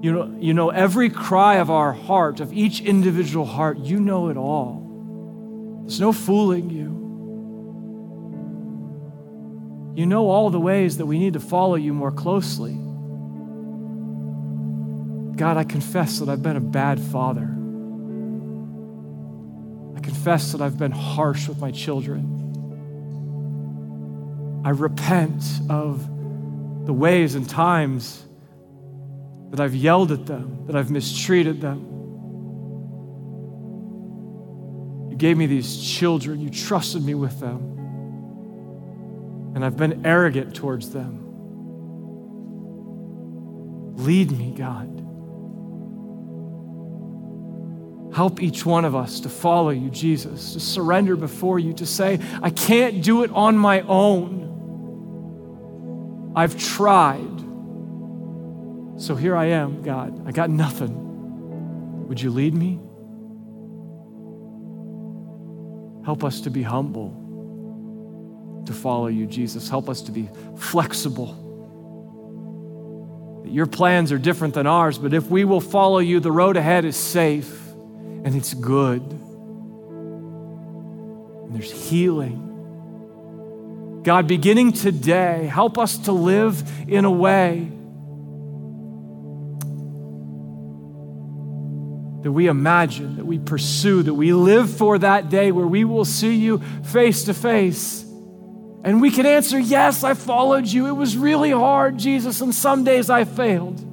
You 0.00 0.12
know, 0.12 0.34
you 0.38 0.54
know 0.54 0.70
every 0.70 1.10
cry 1.10 1.56
of 1.56 1.70
our 1.70 1.92
heart, 1.92 2.40
of 2.40 2.52
each 2.52 2.80
individual 2.80 3.44
heart. 3.44 3.78
You 3.78 4.00
know 4.00 4.28
it 4.28 4.36
all. 4.36 5.82
There's 5.82 6.00
no 6.00 6.12
fooling 6.12 6.70
you. 6.70 7.00
You 9.94 10.06
know 10.06 10.30
all 10.30 10.48
the 10.48 10.60
ways 10.60 10.96
that 10.96 11.06
we 11.06 11.18
need 11.18 11.34
to 11.34 11.40
follow 11.40 11.74
you 11.74 11.92
more 11.92 12.12
closely. 12.12 12.72
God, 15.36 15.56
I 15.58 15.64
confess 15.64 16.20
that 16.20 16.28
I've 16.28 16.42
been 16.42 16.56
a 16.56 16.60
bad 16.60 16.98
father. 17.00 17.48
I 19.96 20.00
confess 20.00 20.52
that 20.52 20.62
I've 20.62 20.78
been 20.78 20.92
harsh 20.92 21.48
with 21.48 21.58
my 21.60 21.70
children. 21.70 22.38
I 24.64 24.70
repent 24.70 25.42
of 25.68 26.06
the 26.86 26.92
ways 26.92 27.34
and 27.34 27.48
times 27.48 28.24
that 29.50 29.60
I've 29.60 29.74
yelled 29.74 30.12
at 30.12 30.26
them, 30.26 30.66
that 30.66 30.76
I've 30.76 30.90
mistreated 30.90 31.60
them. 31.60 31.86
You 35.10 35.16
gave 35.16 35.36
me 35.36 35.46
these 35.46 35.76
children, 35.82 36.40
you 36.40 36.50
trusted 36.50 37.04
me 37.04 37.14
with 37.14 37.40
them, 37.40 37.58
and 39.54 39.64
I've 39.64 39.76
been 39.76 40.06
arrogant 40.06 40.54
towards 40.54 40.90
them. 40.90 41.26
Lead 43.96 44.30
me, 44.30 44.52
God. 44.52 44.86
Help 48.14 48.40
each 48.42 48.64
one 48.66 48.84
of 48.84 48.94
us 48.94 49.20
to 49.20 49.28
follow 49.28 49.70
you, 49.70 49.90
Jesus, 49.90 50.54
to 50.54 50.60
surrender 50.60 51.16
before 51.16 51.58
you, 51.58 51.72
to 51.74 51.86
say, 51.86 52.18
I 52.42 52.50
can't 52.50 53.02
do 53.02 53.22
it 53.22 53.30
on 53.32 53.56
my 53.56 53.80
own. 53.82 54.40
I've 56.34 56.58
tried. 56.58 57.49
So 59.00 59.16
here 59.16 59.34
I 59.34 59.46
am, 59.46 59.80
God. 59.82 60.28
I 60.28 60.30
got 60.30 60.50
nothing. 60.50 62.06
Would 62.06 62.20
you 62.20 62.30
lead 62.30 62.52
me? 62.52 62.78
Help 66.04 66.22
us 66.22 66.42
to 66.42 66.50
be 66.50 66.62
humble, 66.62 67.08
to 68.66 68.74
follow 68.74 69.06
you, 69.06 69.26
Jesus. 69.26 69.70
Help 69.70 69.88
us 69.88 70.02
to 70.02 70.12
be 70.12 70.28
flexible. 70.58 71.34
Your 73.46 73.64
plans 73.64 74.12
are 74.12 74.18
different 74.18 74.52
than 74.52 74.66
ours, 74.66 74.98
but 74.98 75.14
if 75.14 75.28
we 75.28 75.44
will 75.46 75.62
follow 75.62 76.00
you, 76.00 76.20
the 76.20 76.30
road 76.30 76.58
ahead 76.58 76.84
is 76.84 76.94
safe 76.94 77.50
and 77.72 78.36
it's 78.36 78.52
good. 78.52 79.00
And 81.40 81.54
there's 81.54 81.72
healing. 81.72 82.48
God, 84.04 84.28
beginning 84.28 84.72
today, 84.72 85.46
help 85.46 85.78
us 85.78 85.96
to 86.00 86.12
live 86.12 86.62
in 86.86 87.06
a 87.06 87.10
way 87.10 87.72
that 92.22 92.32
we 92.32 92.48
imagine, 92.48 93.16
that 93.16 93.24
we 93.24 93.38
pursue, 93.38 94.02
that 94.02 94.14
we 94.14 94.32
live 94.32 94.70
for 94.70 94.98
that 94.98 95.30
day 95.30 95.52
where 95.52 95.66
we 95.66 95.84
will 95.84 96.04
see 96.04 96.36
you 96.36 96.58
face 96.84 97.24
to 97.24 97.34
face. 97.34 98.02
And 98.82 99.00
we 99.00 99.10
can 99.10 99.26
answer, 99.26 99.58
Yes, 99.58 100.04
I 100.04 100.14
followed 100.14 100.66
you. 100.66 100.86
It 100.86 100.92
was 100.92 101.16
really 101.16 101.50
hard, 101.50 101.98
Jesus, 101.98 102.40
and 102.40 102.54
some 102.54 102.84
days 102.84 103.10
I 103.10 103.24
failed. 103.24 103.86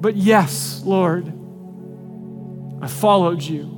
But 0.00 0.16
yes, 0.16 0.82
Lord, 0.84 1.26
I 2.82 2.86
followed 2.86 3.42
you. 3.42 3.74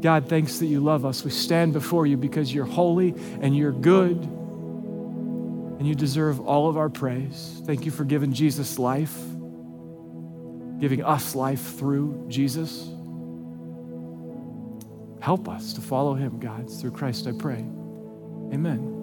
God, 0.00 0.28
thanks 0.28 0.58
that 0.58 0.66
you 0.66 0.80
love 0.80 1.06
us. 1.06 1.24
We 1.24 1.30
stand 1.30 1.72
before 1.72 2.06
you 2.06 2.16
because 2.16 2.52
you're 2.52 2.66
holy 2.66 3.14
and 3.40 3.56
you're 3.56 3.72
good 3.72 4.16
and 4.16 5.86
you 5.86 5.94
deserve 5.94 6.40
all 6.40 6.68
of 6.68 6.76
our 6.76 6.88
praise. 6.88 7.62
Thank 7.64 7.86
you 7.86 7.90
for 7.90 8.04
giving 8.04 8.32
Jesus 8.32 8.78
life 8.78 9.16
giving 10.78 11.04
us 11.04 11.34
life 11.34 11.76
through 11.78 12.26
Jesus. 12.28 12.90
Help 15.20 15.48
us 15.48 15.72
to 15.74 15.80
follow 15.80 16.14
him, 16.14 16.38
God. 16.38 16.70
Through 16.70 16.92
Christ, 16.92 17.26
I 17.26 17.32
pray. 17.32 17.64
Amen. 18.52 18.95